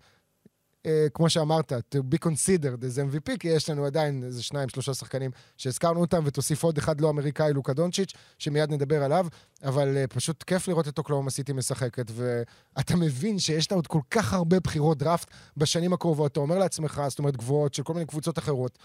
[0.86, 4.94] אה, כמו שאמרת, to be considered as MVP, כי יש לנו עדיין איזה שניים, שלושה
[4.94, 9.28] שחקנים שהזכרנו אותם, ותוסיף עוד אחד לא אמריקאי, לוקה דונצ'יץ', שמיד נדבר עליו,
[9.64, 14.02] אבל אה, פשוט כיף לראות את אוקלאומה סיטי משחקת, ואתה מבין שיש לה עוד כל
[14.12, 16.32] כך הרבה בחירות דראפט בשנים הקרובות.
[16.32, 18.78] אתה אומר לעצמך, זאת אומרת, גבוהות של כל מיני קבוצות אחרות,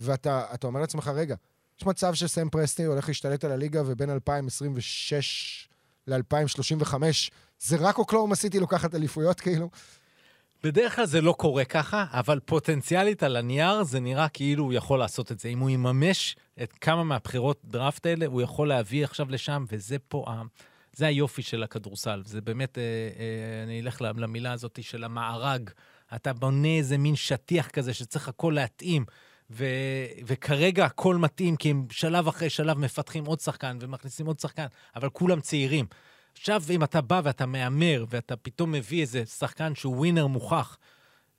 [0.00, 1.34] ואתה אתה אומר לעצמך, רגע,
[1.80, 5.68] יש מצב שסם פרסטי הולך להשתלט על הליגה, ובין 2026
[6.06, 6.94] ל-2035,
[7.58, 9.70] זה רק אוקלאומה סיטי לוקחת אליפויות, כאילו?
[10.62, 14.98] בדרך כלל זה לא קורה ככה, אבל פוטנציאלית על הנייר זה נראה כאילו הוא יכול
[14.98, 15.48] לעשות את זה.
[15.48, 20.24] אם הוא יממש את כמה מהבחירות דראפט האלה, הוא יכול להביא עכשיו לשם, וזה פה,
[20.28, 20.42] ה-
[20.92, 22.22] זה היופי של הכדורסל.
[22.26, 25.70] זה באמת, אה, אה, אני אלך למילה הזאת של המארג.
[26.14, 29.04] אתה בונה איזה מין שטיח כזה שצריך הכל להתאים.
[29.54, 29.66] ו,
[30.26, 35.08] וכרגע הכל מתאים, כי הם שלב אחרי שלב מפתחים עוד שחקן ומכניסים עוד שחקן, אבל
[35.08, 35.86] כולם צעירים.
[36.32, 40.78] עכשיו, אם אתה בא ואתה מהמר, ואתה פתאום מביא איזה שחקן שהוא ווינר מוכח,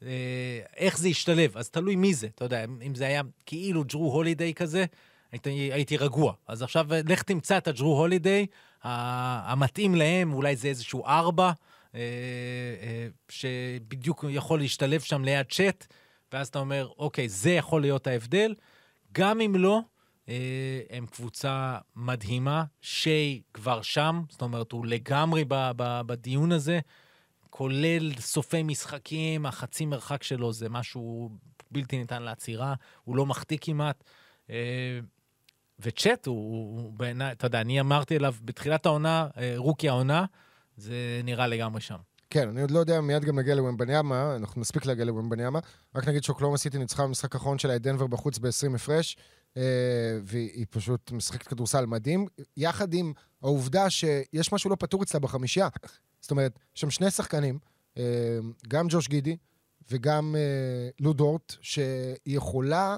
[0.04, 1.58] אה, איך זה ישתלב?
[1.58, 4.86] אז תלוי מי זה, אתה יודע, אם זה היה כאילו ג'רו הולידיי כזה,
[5.32, 6.34] הייתי, הייתי רגוע.
[6.48, 8.46] אז עכשיו, לך תמצא את הג'רו הולידיי,
[8.84, 11.52] המתאים להם, אולי זה איזשהו ארבע,
[11.96, 12.00] אה,
[12.82, 15.88] אה, שבדיוק יכול להשתלב שם ליד צ'אט,
[16.34, 18.56] ואז אתה אומר, אוקיי, זה יכול להיות ההבדל.
[19.12, 19.82] גם אם לא,
[20.30, 26.80] אה, הם קבוצה מדהימה, שי כבר שם, זאת אומרת, הוא לגמרי ב- ב- בדיון הזה,
[27.50, 31.30] כולל סופי משחקים, החצי מרחק שלו זה משהו
[31.72, 32.74] בלתי ניתן לעצירה,
[33.04, 34.04] הוא לא מחטיא כמעט.
[34.50, 35.00] אה,
[35.80, 40.26] וצ'אט הוא, הוא בעיניי, אתה יודע, אני אמרתי עליו בתחילת העונה, אה, רוקי העונה,
[40.78, 41.98] זה נראה לגמרי שם.
[42.36, 45.60] כן, אני עוד לא יודע, מיד גם נגיע לוומבניאמה, אנחנו נספיק להגיע לוומבניאמה.
[45.96, 49.18] רק נגיד שאוקלאומה סיטי ניצחה במשחק האחרון שלה את דנבר בחוץ ב-20 הפרש,
[49.58, 49.64] אה,
[50.24, 52.28] והיא פשוט משחקת כדורסל מדהים,
[52.58, 55.68] יחד עם העובדה שיש משהו לא פתור אצלה בחמישייה.
[56.22, 57.60] זאת אומרת, יש שם שני שחקנים,
[57.98, 58.04] אה,
[58.68, 59.38] גם ג'וש גידי
[59.92, 62.98] וגם אה, לו דורט, שהיא יכולה,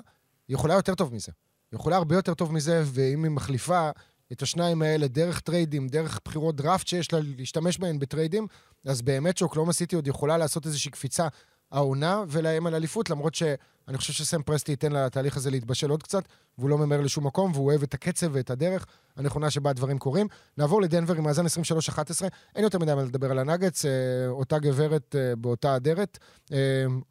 [0.49, 1.31] יכולה יותר טוב מזה.
[1.71, 3.89] היא יכולה הרבה יותר טוב מזה, ואם היא מחליפה
[4.32, 8.47] את השניים האלה דרך טריידים, דרך בחירות דראפט שיש לה להשתמש בהן בטריידים,
[8.86, 11.28] אז באמת שאוקלהומה סיטי עוד יכולה לעשות איזושהי קפיצה
[11.71, 13.36] העונה ולאיים על אליפות, למרות
[13.88, 16.23] שאני חושב שסם פרסטי ייתן לתהליך הזה להתבשל עוד קצת,
[16.57, 18.85] והוא לא ממהר לשום מקום, והוא אוהב את הקצב ואת הדרך
[19.17, 20.27] הנכונה שבה הדברים קורים.
[20.57, 21.49] נעבור לדנבר עם מאזן 23-11,
[22.55, 23.91] אין יותר מדי מה לדבר על הנאגץ, אה,
[24.27, 26.17] אותה גברת אה, באותה אדרת,
[26.51, 26.57] אה,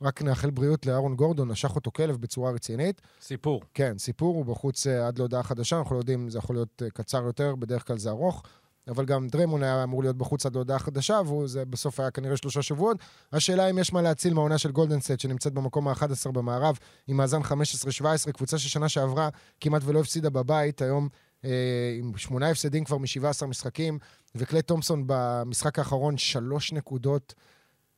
[0.03, 3.01] רק נאחל בריאות לאהרון גורדון, נשך אותו כלב בצורה רצינית.
[3.20, 3.62] סיפור.
[3.74, 7.55] כן, סיפור, הוא בחוץ עד להודעה חדשה, אנחנו לא יודעים, זה יכול להיות קצר יותר,
[7.55, 8.43] בדרך כלל זה ארוך.
[8.89, 12.37] אבל גם דרמון היה אמור להיות בחוץ עד להודעה חדשה, והוא זה בסוף היה כנראה
[12.37, 12.97] שלושה שבועות.
[13.32, 18.32] השאלה אם יש מה להציל מהעונה של גולדנסט, שנמצאת במקום ה-11 במערב, עם מאזן 15-17,
[18.32, 19.28] קבוצה ששנה שעברה
[19.61, 21.09] כמעט ולא הפסידה בבית, היום
[21.45, 21.51] אה,
[21.99, 23.99] עם שמונה הפסדים כבר מ-17 משחקים,
[24.34, 27.34] וקליי תומפסון במשחק האחרון שלוש נקודות.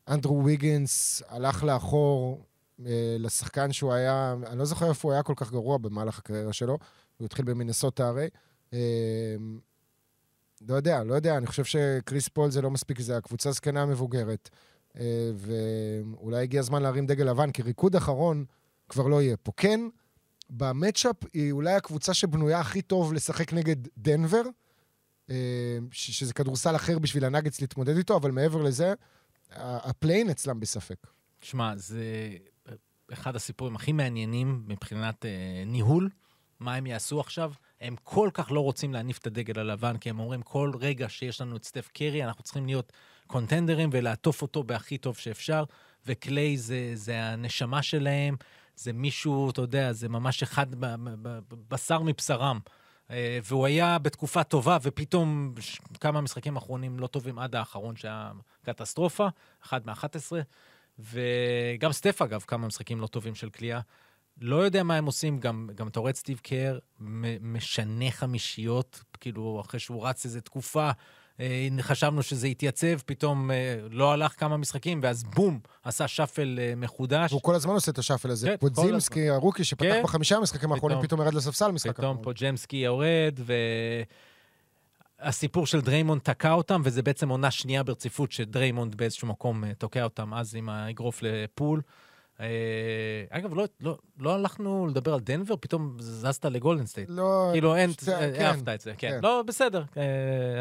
[0.08, 2.44] אנדרו ויגינס הלך לאחור
[2.86, 6.52] אה, לשחקן שהוא היה, אני לא זוכר איפה הוא היה כל כך גרוע במהלך הקריירה
[6.52, 6.78] שלו,
[7.16, 8.28] הוא התחיל במינסוטה הרי.
[8.72, 8.78] אה,
[10.68, 14.50] לא יודע, לא יודע, אני חושב שקריס פול זה לא מספיק, זה הקבוצה זקנה המבוגרת.
[14.98, 18.44] אה, ואולי הגיע הזמן להרים דגל לבן, כי ריקוד אחרון
[18.88, 19.52] כבר לא יהיה פה.
[19.56, 19.80] כן,
[20.50, 24.42] ב matchup היא אולי הקבוצה שבנויה הכי טוב לשחק נגד דנבר,
[25.30, 28.94] אה, שזה כדורסל אחר בשביל הנאגץ להתמודד איתו, אבל מעבר לזה,
[29.50, 31.06] ה play-in אצלם בספק.
[31.40, 32.02] שמע, זה
[33.12, 36.08] אחד הסיפורים הכי מעניינים מבחינת אה, ניהול,
[36.60, 37.52] מה הם יעשו עכשיו.
[37.80, 41.40] הם כל כך לא רוצים להניף את הדגל הלבן, כי הם אומרים, כל רגע שיש
[41.40, 42.92] לנו את סטף קרי, אנחנו צריכים להיות
[43.26, 45.64] קונטנדרים ולעטוף אותו בהכי טוב שאפשר,
[46.06, 48.36] וקליי זה, זה הנשמה שלהם,
[48.76, 50.66] זה מישהו, אתה יודע, זה ממש אחד
[51.68, 52.58] בשר מבשרם.
[53.10, 55.54] אה, והוא היה בתקופה טובה, ופתאום
[56.00, 58.32] כמה משחקים אחרונים לא טובים עד האחרון שהיה
[58.64, 59.28] קטסטרופה,
[59.64, 60.32] אחד מ-11,
[60.98, 63.80] וגם סטף, אגב, כמה משחקים לא טובים של קליעה.
[64.40, 66.78] לא יודע מה הם עושים, גם, גם אתה רואה את סטיב קר
[67.40, 70.90] משנה חמישיות, כאילו, אחרי שהוא רץ איזו תקופה,
[71.40, 76.72] אה, חשבנו שזה יתייצב, פתאום אה, לא הלך כמה משחקים, ואז בום, עשה shuffle אה,
[76.76, 77.32] מחודש.
[77.32, 78.46] הוא כל הזמן עושה את ה shuffle הזה.
[78.48, 80.02] כן, כל פודזימסקי, ה rookie, שפתח כן.
[80.02, 82.24] בחמישה המשחקים האחרונים, פתאום- פתאום ירד לספסל משחק פתאום האחרון.
[82.24, 83.52] פודזימסקי יורד, ו...
[85.20, 90.34] הסיפור של דריימונד תקע אותם, וזה בעצם עונה שנייה ברציפות שדריימונד באיזשהו מקום תוקע אותם
[90.34, 91.80] אז עם האגרוף לפול.
[92.40, 92.46] אה,
[93.30, 97.08] אגב, לא, לא, לא הלכנו לדבר על דנבר, פתאום זזת לגולדן סטייט.
[97.12, 97.48] לא...
[97.52, 99.10] כאילו, אין, שתי- אה, כן, העפת את זה, כן.
[99.10, 99.20] כן.
[99.22, 100.02] לא, בסדר, אה,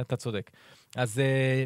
[0.01, 0.51] אתה צודק.
[0.95, 1.65] אז אה,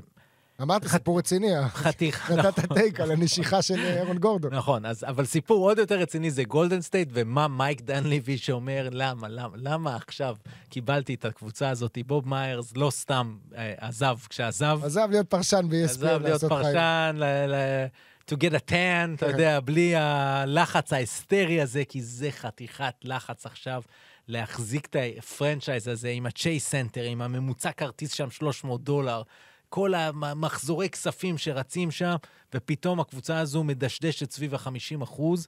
[0.61, 1.69] אמרת, סיפור רציני, אה.
[1.69, 4.53] חתיך, נתת take על הנשיכה של ארון גורדון.
[4.53, 9.27] נכון, אז, אבל סיפור עוד יותר רציני זה גולדן סטייט, ומה מייק דנליבי שאומר, למה,
[9.29, 10.35] למה, למה עכשיו
[10.69, 11.97] קיבלתי את הקבוצה הזאת?
[12.07, 16.63] בוב מיירס לא סתם אה, עזב, כשעזב, עזב להיות פרשן ב-ESPN, עזב להיות לעשות חיים.
[16.63, 17.85] פרשן, ל- ל-
[18.31, 19.31] to get a tan, אתה כן.
[19.31, 23.81] יודע, בלי הלחץ ההיסטרי הזה, כי זה חתיכת לחץ עכשיו.
[24.27, 29.21] להחזיק את ה franchise הזה עם הצ'ייס סנטר, עם הממוצע כרטיס שם 300 דולר,
[29.69, 32.15] כל המחזורי כספים שרצים שם,
[32.55, 35.47] ופתאום הקבוצה הזו מדשדשת סביב ה-50 אחוז,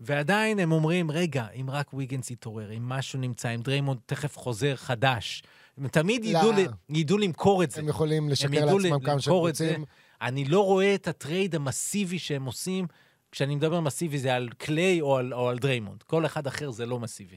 [0.00, 4.76] ועדיין הם אומרים, רגע, אם רק ויגנס יתעורר, אם משהו נמצא, אם דריימונד תכף חוזר
[4.76, 5.42] חדש,
[5.78, 6.24] הם תמיד.
[6.24, 7.80] ידעו, ל- ידעו למכור את זה.
[7.80, 9.34] הם יכולים לשקר לעצמם כמה שהם.
[9.34, 9.84] רוצים.
[10.22, 12.86] אני לא רואה את ה trade המסיבי שהם עושים.
[13.32, 16.02] כשאני מדבר מסיבי זה על קליי או על, או על דריימונד.
[16.02, 17.36] כל אחד אחר זה לא מסיבי.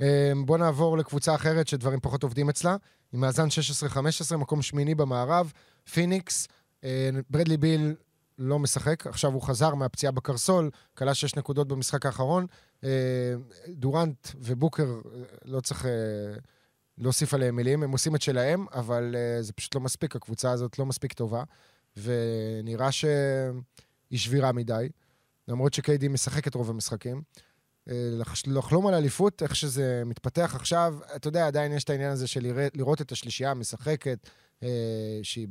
[0.00, 2.76] אה, בואו נעבור לקבוצה אחרת שדברים פחות עובדים אצלה,
[3.12, 3.48] עם מאזן
[4.32, 5.52] 16-15, מקום שמיני במערב,
[5.92, 6.48] פיניקס,
[6.84, 7.94] אה, ברדלי ביל
[8.38, 12.46] לא משחק, עכשיו הוא חזר מהפציעה בקרסול, קלע שש נקודות במשחק האחרון.
[12.84, 13.34] אה,
[13.68, 15.86] דורנט ובוקר, אה, לא צריך
[16.98, 20.86] להוסיף עליהם מילים, הם עושים את שלהם, אבל זה פשוט לא מספיק, הקבוצה הזאת לא
[20.86, 21.42] מספיק טובה,
[21.96, 24.88] ונראה שהיא שבירה מדי,
[25.48, 27.22] למרות שקיידי משחק את רוב המשחקים.
[27.88, 28.10] אה,
[28.46, 32.40] לחלום על אליפות, איך שזה מתפתח עכשיו, אתה יודע, עדיין יש את העניין הזה של
[32.40, 34.28] לרא- לראות את השלישייה המשחקת,
[34.62, 34.68] אה,
[35.22, 35.48] שהיא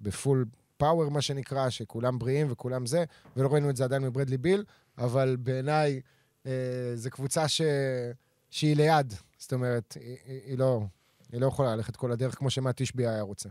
[0.00, 0.44] בפול
[0.76, 3.04] פאוור, מה שנקרא, שכולם בריאים וכולם זה,
[3.36, 4.64] ולא ראינו את זה עדיין מברדלי ביל,
[4.98, 6.00] אבל בעיניי
[6.46, 6.52] אה,
[6.94, 7.62] זו קבוצה ש...
[8.50, 9.14] שהיא ליד.
[9.38, 10.82] זאת אומרת, היא, היא, היא, לא,
[11.32, 13.48] היא לא יכולה ללכת כל הדרך כמו שמט היה רוצה.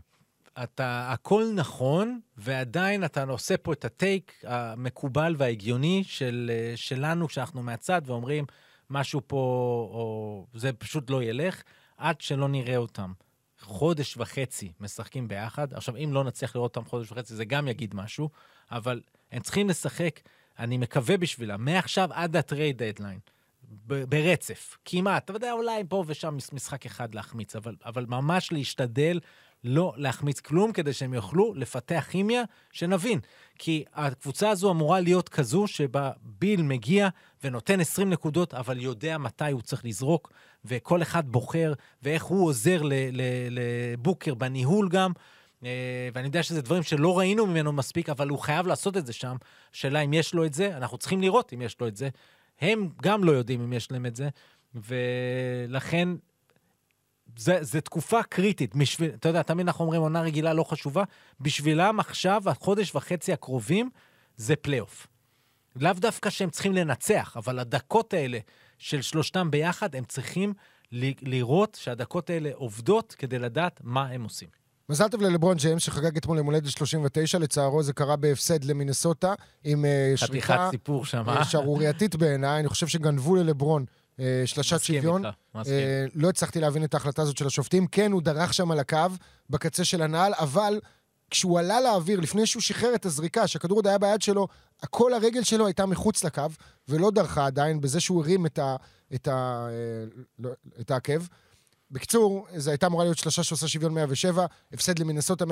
[0.62, 7.28] אתה, הכל נכון, ועדיין אתה עושה פה את ה take המקובל וההגיוני של, אה, שלנו
[7.28, 8.44] כשאנחנו מהצד ואומרים,
[8.90, 9.36] משהו פה,
[9.92, 11.62] או זה פשוט לא ילך,
[11.96, 13.12] עד שלא נראה אותם.
[13.60, 15.74] חודש וחצי משחקים ביחד.
[15.74, 18.30] עכשיו, אם לא נצליח לראות אותם חודש וחצי, זה גם יגיד משהו,
[18.70, 19.00] אבל
[19.32, 20.20] הם צריכים לשחק,
[20.58, 23.18] אני מקווה בשבילם, מעכשיו עד ה trade deadline.
[24.08, 25.24] ברצף, כמעט.
[25.24, 29.20] אתה יודע, אולי פה ושם מש- משחק אחד להחמיץ, אבל, אבל ממש להשתדל
[29.64, 32.42] לא להחמיץ כלום, כדי שהם יוכלו לפתח כימיה,
[32.72, 33.20] שנבין.
[33.58, 37.08] כי הקבוצה הזו אמורה להיות כזו שבה ביל מגיע
[37.44, 40.32] ונותן 20 נקודות, אבל יודע מתי הוא צריך לזרוק,
[40.64, 42.82] וכל אחד בוחר, ואיך הוא עוזר
[43.50, 45.12] לבוקר בניהול גם.
[45.64, 49.12] אה, ואני יודע שזה דברים שלא ראינו ממנו מספיק, אבל הוא חייב לעשות את זה
[49.12, 49.36] שם.
[49.74, 52.08] השאלה אם יש לו את זה, אנחנו צריכים לראות אם יש לו את זה.
[52.60, 54.28] הם גם לא יודעים אם יש להם את זה,
[54.74, 56.08] ולכן
[57.36, 58.76] זה, זה תקופה קריטית.
[58.76, 61.04] בשביל, אתה יודע, תמיד אנחנו אומרים עונה רגילה לא חשובה,
[61.40, 63.90] בשבילם עכשיו, החודש וחצי הקרובים,
[64.36, 65.06] זה פלייאוף.
[65.76, 68.38] לאו דווקא שהם צריכים לנצח, אבל הדקות האלה
[68.78, 70.54] של שלושתם ביחד, הם צריכים
[70.92, 74.48] ל- לראות שהדקות האלה עובדות כדי לדעת מה הם עושים.
[74.88, 79.84] מזל טוב ללברון ג'יימס, שחגג אתמול יום הולדת 39, לצערו זה קרה בהפסד למינסוטה, עם
[79.84, 81.44] אה, שריקה סיפור שם, אה, אה?
[81.44, 84.01] שערורייתית בעיניי, אני חושב שגנבו ללברון אה,
[84.46, 85.24] שלשת מסכים שוויון.
[85.56, 87.86] אה, לא הצלחתי להבין את ההחלטה הזאת של השופטים.
[87.86, 88.98] כן, הוא דרך שם על הקו,
[89.50, 90.80] בקצה של הנעל, אבל
[91.30, 94.48] כשהוא עלה לאוויר, לפני שהוא שחרר את הזריקה, שהכדור עוד היה ביד שלו,
[94.90, 96.42] כל הרגל שלו הייתה מחוץ לקו,
[96.88, 98.76] ולא דרכה עדיין בזה שהוא הרים את, ה,
[99.14, 100.50] את, ה, אה, לא,
[100.80, 101.22] את העקב.
[101.92, 105.48] בקיצור, זו הייתה אמורה להיות שלושה שעושה שוויון 107, הפסד למינסוטה 107-106.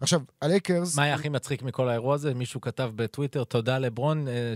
[0.00, 0.96] עכשיו, הלייקרס...
[0.96, 2.34] מה היה הכי מצחיק מכל האירוע הזה?
[2.34, 4.52] מישהו כתב בטוויטר, תודה לברון, אה,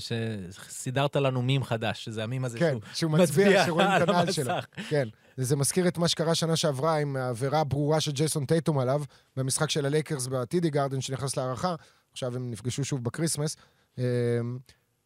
[0.60, 4.32] שסידרת לנו מים חדש, שזה המים הזה כן, שהוא שהוא מצביע, שרואים את על הנעל
[4.32, 4.54] שלו.
[4.88, 5.08] כן.
[5.36, 9.02] זה מזכיר את מה שקרה שנה שעברה עם העבירה הברורה של ג'ייסון טייטום עליו,
[9.36, 11.74] במשחק של הלייקרס ב TD Garden שנכנס להארכה.
[12.12, 13.56] עכשיו הם נפגשו שוב ב Christmas.
[13.98, 14.04] אה,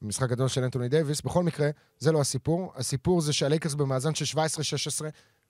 [0.02, 1.20] משחק גדול של אנטוני דייוויס.
[1.20, 2.72] בכל מקרה, זה לא הסיפור.
[2.76, 4.38] הסיפור זה שהלייקרס במאזן של 17-16,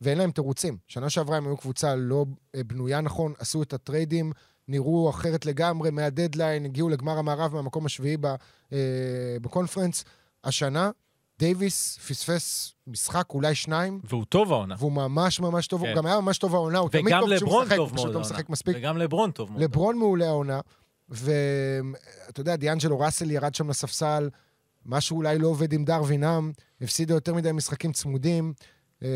[0.02, 0.76] ואין להם תירוצים.
[0.86, 2.24] שנה שעברה הם היו קבוצה לא
[2.54, 4.32] אה, בנויה נכון, עשו את הטריידים,
[4.68, 8.26] נראו אחרת לגמרי מהדדליין, הגיעו לגמר המערב מהמקום השביעי ב-
[8.72, 8.78] אה,
[9.42, 10.04] בקונפרנס.
[10.44, 10.90] השנה,
[11.38, 14.74] דייוויס פספס משחק, אולי שניים, והוא טוב העונה.
[14.78, 15.88] והוא ממש ממש טוב, כן.
[15.88, 18.20] הוא גם היה ממש טוב העונה, הוא תמיד טוב כשהוא משחק, הוא פשוט לא.
[18.20, 18.76] משחק מספיק.
[18.78, 19.62] וגם לברון טוב מאוד.
[19.62, 20.60] לברון מעולה העונה,
[21.08, 24.30] ואתה יודע, דיאנג'לו ראסל ירד שם לספסל,
[24.86, 28.52] משהו אולי לא עובד עם דרווינם, הפסידה יותר מדי משחקים צמודים.
[29.04, 29.08] אה,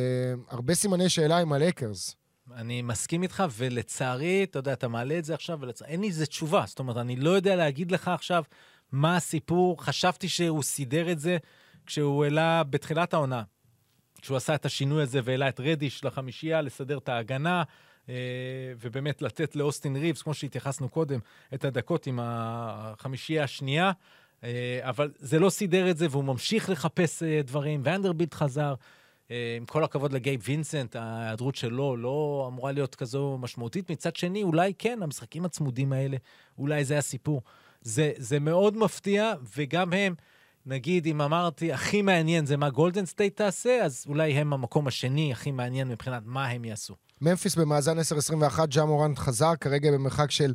[0.49, 2.16] הרבה סימני שאלה עם הלייקרס.
[2.55, 5.82] אני מסכים איתך, ולצערי, אתה יודע, אתה מעלה את זה עכשיו, ולצ...
[5.82, 6.64] אין לי איזה תשובה.
[6.66, 8.45] זאת אומרת, אני לא יודע להגיד לך עכשיו
[8.93, 9.84] מה הסיפור.
[9.84, 11.37] חשבתי שהוא סידר את זה
[11.87, 13.43] כשהוא העלה בתחילת העונה,
[14.22, 17.62] כשהוא עשה את השינוי הזה והעלה את רדיש לחמישייה, לסדר את ההגנה,
[18.09, 18.14] אה,
[18.80, 21.18] ובאמת לתת לאוסטין ריבס, כמו שהתייחסנו קודם,
[21.55, 23.93] את הדקות עם החמישייה השנייה.
[24.45, 28.74] אה, אבל זה לא סידר את זה, והוא ממשיך לחפש דברים, ו-Vanderbilt חזר.
[29.31, 33.91] אה, עם כל הכבוד לגייב וינסנט, ההיעדרות שלו לא אמורה להיות כזו משמעותית.
[33.91, 36.16] מצד שני, אולי כן, המשחקים הצמודים האלה,
[36.59, 37.43] אולי זה הסיפור.
[37.81, 40.14] זה, זה מאוד מפתיע, וגם הם,
[40.66, 45.33] נגיד, אם אמרתי, הכי מעניין זה מה גולדן סטייט תעשה, אז אולי הם המקום השני
[45.33, 46.95] הכי מעניין מבחינת מה הם יעשו.
[47.20, 50.55] ממפיס במאזן 10-21, ג'ה מורנט חזר, כרגע במרחק של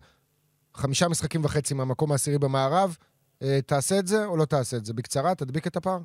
[0.74, 2.98] חמישה משחקים וחצי מהמקום העשירי במערב.
[3.42, 4.94] אה, תעשה את זה או לא תעשה את זה?
[4.94, 6.00] בקצרה, תדביק את הפער?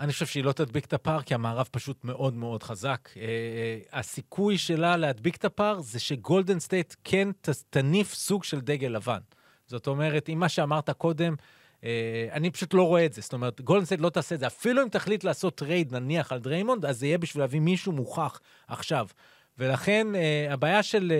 [0.00, 3.08] אני חושב שהיא לא תדביק את הפער, כי המערב פשוט מאוד מאוד חזק.
[3.16, 7.28] אה, אה, הסיכוי שלה להדביק את הפער זה שגולדן סטייט כן
[7.70, 9.18] תניף סוג של דגל לבן.
[9.66, 11.34] זאת אומרת, אם מה שאמרת קודם,
[11.84, 13.20] אה, אני פשוט לא רואה את זה.
[13.20, 14.46] זאת אומרת, גולדן סטייט לא תעשה את זה.
[14.46, 18.40] אפילו אם תחליט לעשות טרייד, נניח, על דריימונד, אז זה יהיה בשביל להביא מישהו מוכח
[18.68, 19.06] עכשיו.
[19.58, 20.06] ולכן,
[20.50, 21.12] הבעיה של...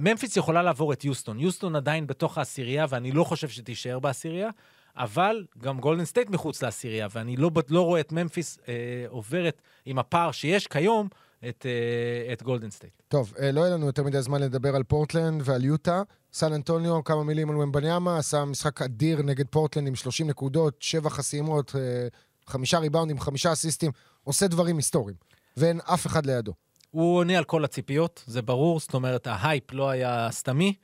[0.00, 1.40] ממפיס יכולה לעבור את יוסטון.
[1.40, 4.50] יוסטון עדיין בתוך העשירייה, ואני לא חושב שתישאר בעשירייה,
[4.98, 8.74] אבל גם גולדן סטייט מחוץ לעשירייה, ואני לא, לא רואה את ממפיס אה,
[9.08, 11.08] עוברת עם הפער שיש כיום
[11.48, 12.92] את, אה, את גולדן סטייט.
[13.08, 16.02] טוב, אה, לא יהיה לנו יותר מדי זמן לדבר על פורטלנד ועל יוטה.
[16.32, 21.10] סן אנטוניו, כמה מילים על וומבניאמה, עשה משחק אדיר נגד פורטלנד עם 30 נקודות, 7
[21.10, 22.08] חסימות, אה,
[22.46, 23.90] חמישה ריבאונדים, חמישה אסיסטים,
[24.24, 25.16] עושה דברים היסטוריים,
[25.56, 26.52] ואין אף אחד לידו.
[26.90, 30.74] הוא עונה על כל הציפיות, זה ברור, זאת אומרת, ההייפ לא היה סתמי,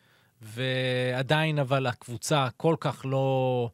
[0.42, 3.70] ועדיין אבל הקבוצה כל כך לא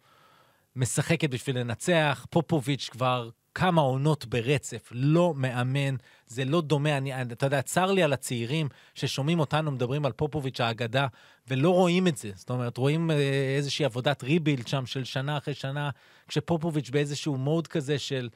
[0.77, 2.27] משחקת בשביל לנצח.
[2.31, 5.95] פופוביץ' כבר כמה עונות ברצף, לא מאמן,
[6.27, 6.97] זה לא דומה.
[6.97, 11.07] אני, אתה יודע, צר לי על הצעירים ששומעים אותנו מדברים על פופוביץ' האגדה,
[11.49, 12.31] ולא רואים את זה.
[12.35, 13.17] זאת אומרת, רואים אה,
[13.57, 15.91] איזושהי עבודת ריבילד שם של שנה אחרי שנה,
[16.29, 18.29] כשפופוביץ' באיזשהו מוד כזה של...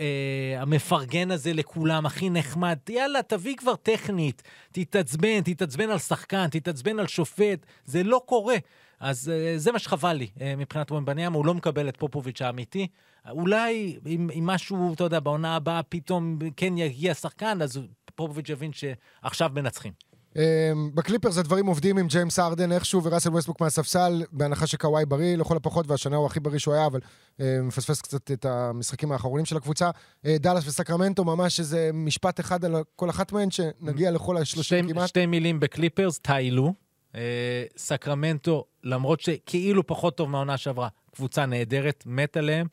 [0.00, 6.98] אה, המפרגן הזה לכולם, הכי נחמד, יאללה, תביא כבר טכנית, תתעצבן, תתעצבן על שחקן, תתעצבן
[6.98, 8.56] על שופט, זה לא קורה.
[9.04, 12.42] אז אה, זה מה שחבל לי אה, מבחינת רועם בניאמה, הוא לא מקבל את פופוביץ'
[12.42, 12.86] האמיתי.
[13.30, 17.80] אולי אם, אם משהו, אתה יודע, בעונה הבאה פתאום כן יגיע שחקן, אז
[18.14, 19.92] פופוביץ' יבין שעכשיו מנצחים.
[20.36, 25.56] אמ, בקליפרס הדברים עובדים עם ג'יימס הארדן איכשהו וראסל ווסטבוק מהספסל, בהנחה שקוואי בריא לכל
[25.56, 27.00] הפחות, והשנה הוא הכי בריא שהוא היה, אבל
[27.40, 29.90] אה, מפספס קצת את המשחקים האחרונים של הקבוצה.
[30.26, 35.08] אה, דאלאס וסקרמנטו, ממש איזה משפט אחד על כל אחת מהן, שנגיע לכל השלושים כמעט.
[35.08, 36.83] שתי מילים בקליפרס, טיילו.
[37.14, 42.66] אה, סקרמנטו, למרות שכאילו פחות טוב מהעונה שעברה, קבוצה נהדרת, מת עליהם.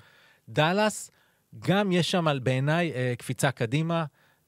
[0.50, 1.12] דאלאס,
[1.60, 4.06] גם יש שם בעיניי קפיצה קדימה.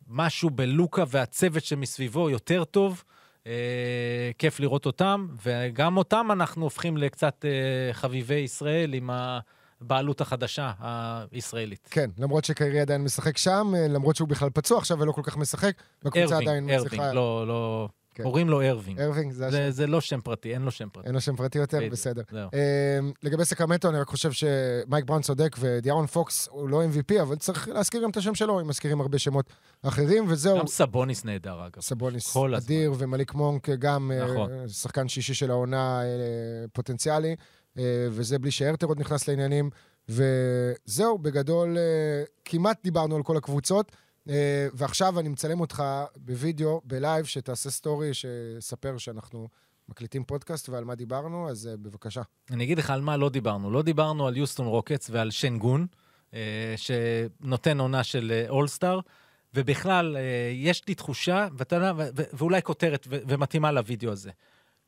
[0.07, 3.03] משהו בלוקה והצוות שמסביבו יותר טוב.
[3.47, 9.09] אה, כיף לראות אותם, וגם אותם אנחנו הופכים לקצת אה, חביבי ישראל עם
[9.81, 10.71] הבעלות החדשה
[11.31, 11.87] הישראלית.
[11.91, 15.37] כן, למרות שקיירי עדיין משחק שם, אה, למרות שהוא בכלל פצוע עכשיו ולא כל כך
[15.37, 16.75] משחק, בקבוצה עדיין מצליחה...
[16.75, 17.89] ארווינג, ארווינג, לא, לא...
[18.13, 18.23] כן.
[18.23, 18.99] קוראים לו ארווינג.
[18.99, 19.69] ארווינג, זה השם.
[19.69, 21.07] זה לא שם פרטי, אין לו שם פרטי.
[21.07, 21.77] אין לו שם פרטי יותר?
[21.77, 22.21] בדיוק, בסדר.
[22.31, 22.33] אה,
[23.23, 27.67] לגבי סקרמנטו, אני רק חושב שמייק בראון צודק, ודיארון פוקס הוא לא MVP, אבל צריך
[27.67, 29.45] להזכיר גם את השם שלו, אם מזכירים הרבה שמות
[29.81, 30.59] אחרים, וזהו.
[30.59, 31.81] גם סבוניס נהדר, אגב.
[31.81, 33.07] סבוניס אדיר, הזמן.
[33.07, 34.67] ומליק מונק גם אה, נכון.
[34.67, 39.69] שחקן שישי של העונה אה, פוטנציאלי, אה, וזה בלי שהרטר עוד נכנס לעניינים.
[40.09, 41.77] וזהו, בגדול,
[42.45, 43.91] כמעט דיברנו על כל הקבוצות.
[44.27, 44.31] אה,
[44.73, 45.83] ועכשיו אני מצלם אותך
[46.17, 49.47] בווידאו, בלייב, שתעשה סטורי, שספר שאנחנו
[49.89, 52.21] מקליטים פודקאסט ועל מה דיברנו, אז אה, בבקשה.
[52.51, 53.71] אני אגיד לך על מה לא דיברנו.
[53.71, 55.87] לא דיברנו על יוסטון רוקטס ועל שנגון,
[56.31, 56.33] uh,
[56.75, 58.99] שנותן עונה של אולסטאר,
[59.53, 60.17] ובכלל,
[60.53, 64.31] יש לי תחושה, ואתה יודע, ואולי כותרת, ומתאימה לוידאו הזה.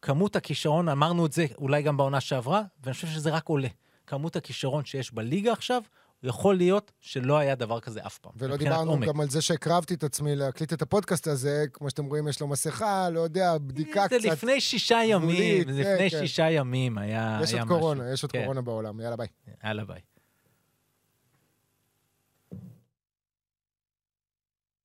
[0.02, 3.68] כמות הכישרון, אמרנו את זה אולי גם בעונה שעברה, ואני חושב שזה רק עולה.
[4.08, 5.82] כמות הכישרון שיש בליגה עכשיו,
[6.26, 8.32] יכול להיות שלא היה דבר כזה אף פעם.
[8.36, 9.08] ולא דיברנו עומק.
[9.08, 12.48] גם על זה שהקרבתי את עצמי להקליט את הפודקאסט הזה, כמו שאתם רואים, יש לו
[12.48, 14.22] מסכה, לא יודע, בדיקה אה, זה קצת...
[14.22, 16.20] זה לפני שישה ימים, גבולית, זה כן, לפני כן.
[16.20, 17.68] שישה ימים היה, יש היה משהו.
[17.68, 18.42] יש עוד קורונה, יש עוד כן.
[18.42, 19.28] קורונה בעולם, יאללה ביי.
[19.64, 20.00] יאללה ביי.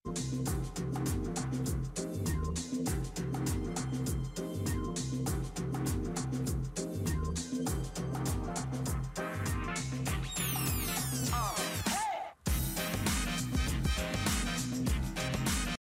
[0.06, 0.89] thank you